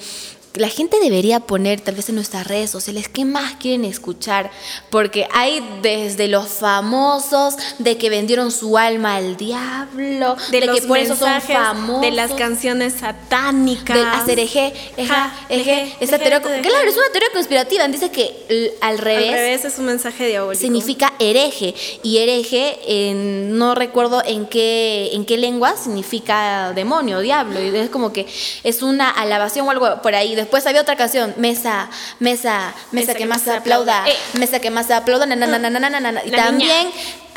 la 0.58 0.70
gente 0.70 1.00
debería 1.00 1.40
poner 1.42 1.82
tal 1.82 1.96
vez 1.96 2.10
en 2.10 2.16
nuestras 2.16 2.48
redes 2.48 2.70
sociales 2.70 3.08
qué 3.10 3.26
más 3.26 3.54
quieren 3.56 3.86
escuchar, 3.86 4.50
porque 4.90 5.28
hay 5.34 5.64
desde 5.82 6.27
los 6.27 6.48
famosos 6.50 7.55
de 7.79 7.98
que 7.98 8.10
vendieron 8.10 8.51
su 8.51 8.77
alma 8.77 9.16
al 9.16 9.38
diablo, 9.38 10.36
De, 10.51 10.66
los 10.66 10.79
que 10.81 10.88
por 10.88 10.98
eso 10.98 11.16
son 11.16 11.42
famosos, 11.42 12.01
de 12.01 12.12
las 12.12 12.31
canciones 12.34 12.94
satánicas. 13.00 13.96
del 13.98 14.05
hacer 14.08 14.40
eje, 14.40 14.74
eja, 14.98 15.14
Ja, 15.14 15.36
eje, 15.50 15.96
esa 16.00 16.18
teoría, 16.18 16.42
claro, 16.42 16.90
es 16.90 16.96
una 16.98 17.10
teoría 17.12 17.29
conspirativa, 17.34 17.88
dice 17.88 18.10
que 18.12 18.75
al 18.81 18.98
revés, 18.98 19.27
Al 19.29 19.34
revés 19.34 19.66
es 19.66 19.77
un 19.79 19.86
mensaje 19.86 20.27
diabólico. 20.27 20.60
significa 20.62 21.14
hereje 21.20 21.74
y 22.03 22.18
hereje 22.20 22.77
en- 22.88 23.58
no 23.58 23.75
recuerdo 23.75 24.22
en 24.25 24.46
qué 24.46 25.10
en 25.14 25.25
qué 25.25 25.38
lengua 25.38 25.75
significa 25.77 26.72
demonio, 26.74 27.20
diablo, 27.20 27.62
y 27.62 27.75
es 27.75 27.90
como 27.90 28.14
que 28.14 28.25
es 28.64 28.81
una 28.81 29.10
alabación 29.10 29.68
o 29.68 29.72
algo 29.72 30.01
por 30.01 30.16
ahí. 30.16 30.36
Después 30.48 30.66
había 30.66 30.79
otra 30.79 30.96
canción, 30.96 31.33
mesa, 31.36 31.90
mesa, 32.22 32.74
mesa, 32.94 33.14
que, 33.14 33.25
más 33.25 33.42
se 33.42 33.51
aplauda, 33.51 34.05
mesa 34.40 34.60
que 34.60 34.72
más 34.72 34.88
se 34.88 34.94
aplauda, 34.94 35.25
na, 35.25 35.36
na, 35.36 36.24
y 36.24 36.31
también 36.31 36.88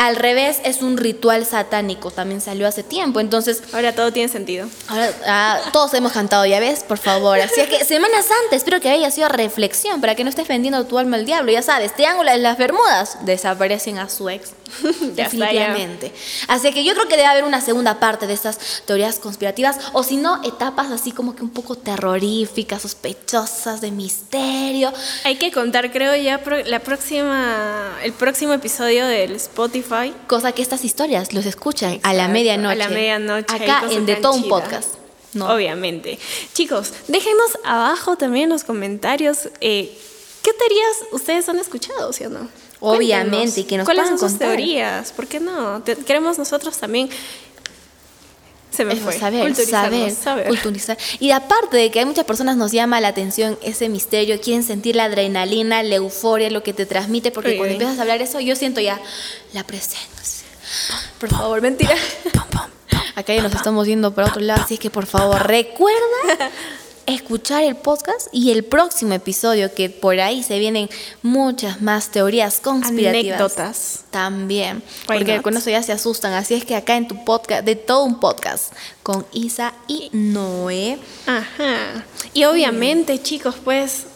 al 0.01 0.17
revés 0.17 0.61
es 0.65 0.81
un 0.81 0.97
ritual 0.97 1.45
satánico, 1.45 2.11
también 2.11 2.41
salió 2.41 2.67
hace 2.67 2.83
tiempo, 2.83 3.21
entonces 3.21 3.63
Ahora 3.73 3.95
todo 3.95 4.13
tiene 4.13 4.29
sentido. 4.29 4.69
Ahora, 4.89 5.11
ah, 5.27 5.61
todos 5.73 5.95
hemos 5.95 6.13
cantado, 6.13 6.45
ya 6.47 6.59
ves, 6.61 6.83
por 6.83 6.99
favor. 6.99 7.39
Así 7.41 7.61
es 7.61 7.69
que 7.69 7.85
semanas 7.85 8.27
antes, 8.45 8.59
espero 8.59 8.81
que 8.81 8.89
haya 8.89 9.11
sido 9.11 9.29
reflexión 9.29 10.01
para 10.01 10.15
que 10.15 10.25
no 10.25 10.31
estés 10.31 10.49
vendiendo 10.49 10.85
tu 10.87 10.99
alma 10.99 11.17
al 11.17 11.27
diablo. 11.27 11.53
Ya 11.53 11.63
sabes, 11.63 11.95
triángulo 11.95 12.31
de 12.31 12.39
las 12.39 12.59
Bermudas 12.59 13.19
desaparecen 13.23 13.99
a 13.99 14.09
su 14.09 14.29
ex. 14.29 14.53
Ya 15.17 15.25
está, 15.25 15.39
ya. 15.39 15.47
Definitivamente. 15.47 16.13
Así 16.47 16.73
que 16.73 16.85
yo 16.85 16.95
creo 16.95 17.09
que 17.09 17.17
debe 17.17 17.27
haber 17.27 17.45
una 17.45 17.61
segunda 17.61 17.99
parte 17.99 18.27
de 18.27 18.35
estas 18.35 18.83
teorías 18.87 19.19
conspirativas, 19.19 19.79
o 19.93 20.03
si 20.03 20.17
no, 20.17 20.41
etapas 20.45 20.91
así 20.91 21.11
como 21.13 21.35
que 21.35 21.43
un 21.43 21.51
poco 21.51 21.75
terroríficas, 21.75 22.83
sospechosas, 22.83 23.81
de 23.81 23.91
misterio. 23.91 24.93
Hay 25.25 25.37
que 25.37 25.51
contar, 25.51 25.91
creo, 25.91 26.15
ya 26.15 26.41
la 26.67 26.79
próxima, 26.81 27.99
el 28.05 28.13
próximo 28.13 28.53
episodio 28.53 29.07
del 29.07 29.33
Spotify. 29.37 29.90
Cosa 30.27 30.53
que 30.53 30.63
estas 30.63 30.85
historias 30.85 31.33
los 31.33 31.47
escuchan 31.47 32.01
a 32.03 32.13
la 32.15 32.29
medianoche. 32.29 32.73
A 32.73 32.77
la 32.77 32.89
medianoche. 32.89 33.55
Acá 33.55 33.83
en 33.91 34.07
De 34.07 34.17
Todo 34.17 34.35
un. 34.35 34.49
Podcast. 34.49 34.95
No. 35.35 35.53
Obviamente. 35.53 36.19
Chicos, 36.55 36.93
déjenos 37.09 37.51
abajo 37.65 38.17
también 38.17 38.45
en 38.45 38.51
los 38.51 38.65
comentarios 38.65 39.49
eh, 39.61 39.97
qué 40.43 40.53
teorías 40.53 40.97
ustedes 41.13 41.49
han 41.49 41.59
escuchado, 41.59 42.13
¿sí 42.13 42.25
o 42.25 42.31
no? 42.31 42.49
Obviamente, 42.83 43.31
Cuéntenos, 43.37 43.59
y 43.59 43.65
que 43.65 43.77
nos 43.77 43.85
¿Cuáles 43.85 44.03
puedan 44.05 44.19
son 44.19 44.29
sus 44.31 44.39
contar. 44.39 44.57
teorías? 44.57 45.13
¿Por 45.13 45.27
qué 45.27 45.39
no? 45.39 45.83
Te- 45.83 45.97
queremos 45.97 46.39
nosotros 46.39 46.77
también. 46.79 47.11
Se 48.81 48.85
me 48.87 48.95
Eso, 48.95 49.03
fue. 49.05 49.19
saber, 49.19 49.43
Culturizarnos, 49.43 49.99
saber, 50.01 50.15
saber. 50.15 50.49
culturizar. 50.49 50.97
Y 51.19 51.33
aparte 51.33 51.77
de 51.77 51.91
que 51.91 51.99
hay 51.99 52.07
muchas 52.07 52.25
personas 52.25 52.57
nos 52.57 52.73
llama 52.73 52.99
la 53.01 53.09
atención 53.09 53.59
ese 53.61 53.91
misterio, 53.91 54.41
quieren 54.41 54.63
sentir 54.63 54.97
la 54.97 55.05
adrenalina, 55.05 55.83
la 55.83 55.97
euforia, 55.97 56.49
lo 56.49 56.63
que 56.63 56.73
te 56.73 56.87
transmite, 56.87 57.31
porque 57.31 57.51
Uy, 57.51 57.57
cuando 57.59 57.73
empiezas 57.75 57.99
a 57.99 58.03
hablar 58.03 58.23
eso, 58.23 58.41
yo 58.41 58.57
siento 58.57 58.81
ya 58.81 58.99
la 59.53 59.65
presencia. 59.65 60.47
Por 61.19 61.29
favor, 61.29 61.61
mentira. 61.61 61.95
Acá 63.17 63.35
ya 63.35 63.43
nos 63.43 63.55
estamos 63.55 63.87
yendo 63.87 64.15
para 64.15 64.29
otro 64.29 64.41
lado, 64.41 64.63
así 64.63 64.75
es 64.75 64.81
que 64.81 64.89
por 64.89 65.05
favor, 65.05 65.47
recuerda 65.47 65.99
escuchar 67.15 67.63
el 67.63 67.77
podcast 67.77 68.29
y 68.33 68.51
el 68.51 68.65
próximo 68.65 69.15
episodio, 69.15 69.75
que 69.75 69.91
por 69.91 70.19
ahí 70.21 70.43
se 70.43 70.59
vienen 70.59 70.89
muchas 71.23 71.81
más 71.83 72.11
teorías 72.11 72.61
conspirativas. 72.61 73.41
Anécdotas. 73.41 74.05
También, 74.11 74.83
porque 75.07 75.41
con 75.43 75.57
eso 75.57 75.71
ya 75.71 75.83
se 75.83 75.93
asustan. 75.93 76.33
Así 76.33 76.55
es 76.55 76.65
que 76.65 76.77
acá 76.77 76.97
en 76.97 77.09
tu 77.09 77.25
podcast, 77.25 77.65
de 77.65 77.77
todo 77.77 78.05
un 78.05 78.21
podcast, 78.21 78.73
con 79.03 79.27
Isa 79.33 79.75
y 79.87 80.11
Noé. 80.13 80.99
Ajá. 81.27 82.05
Y 82.35 82.45
obviamente, 82.45 83.23
chicos, 83.23 83.57
pues 83.63 84.07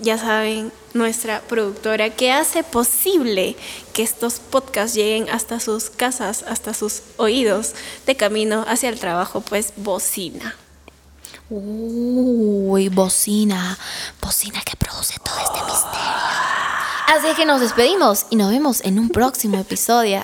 ya 0.00 0.18
saben, 0.18 0.72
nuestra 0.92 1.40
productora 1.40 2.10
que 2.10 2.32
hace 2.32 2.62
posible 2.62 3.56
que 3.92 4.02
estos 4.02 4.38
podcasts 4.38 4.94
lleguen 4.96 5.28
hasta 5.28 5.60
sus 5.60 5.90
casas, 5.90 6.44
hasta 6.48 6.74
sus 6.74 7.02
oídos 7.16 7.74
de 8.06 8.16
camino 8.16 8.64
hacia 8.66 8.88
el 8.88 8.98
trabajo, 8.98 9.40
pues 9.40 9.72
bocina. 9.76 10.56
Uy, 11.50 12.88
bocina, 12.88 13.78
bocina 14.20 14.62
que 14.62 14.76
produce 14.76 15.18
todo 15.22 15.38
este 15.38 15.62
misterio. 15.64 16.14
Así 17.06 17.26
es 17.28 17.36
que 17.36 17.44
nos 17.44 17.60
despedimos 17.60 18.26
y 18.30 18.36
nos 18.36 18.50
vemos 18.50 18.80
en 18.82 18.98
un 18.98 19.10
próximo 19.10 19.58
episodio 19.58 20.22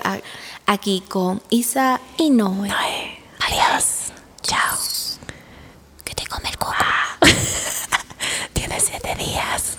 aquí 0.64 1.02
con 1.08 1.42
Isa 1.50 2.00
y 2.16 2.30
Noé. 2.30 2.68
Noé. 2.68 3.18
Adiós. 3.38 4.12
Chao. 4.40 4.78
Que 6.04 6.14
te 6.14 6.26
come 6.26 6.48
el 6.48 6.56
coco. 6.56 6.74
Tienes 8.54 8.84
siete 8.84 9.14
días. 9.16 9.76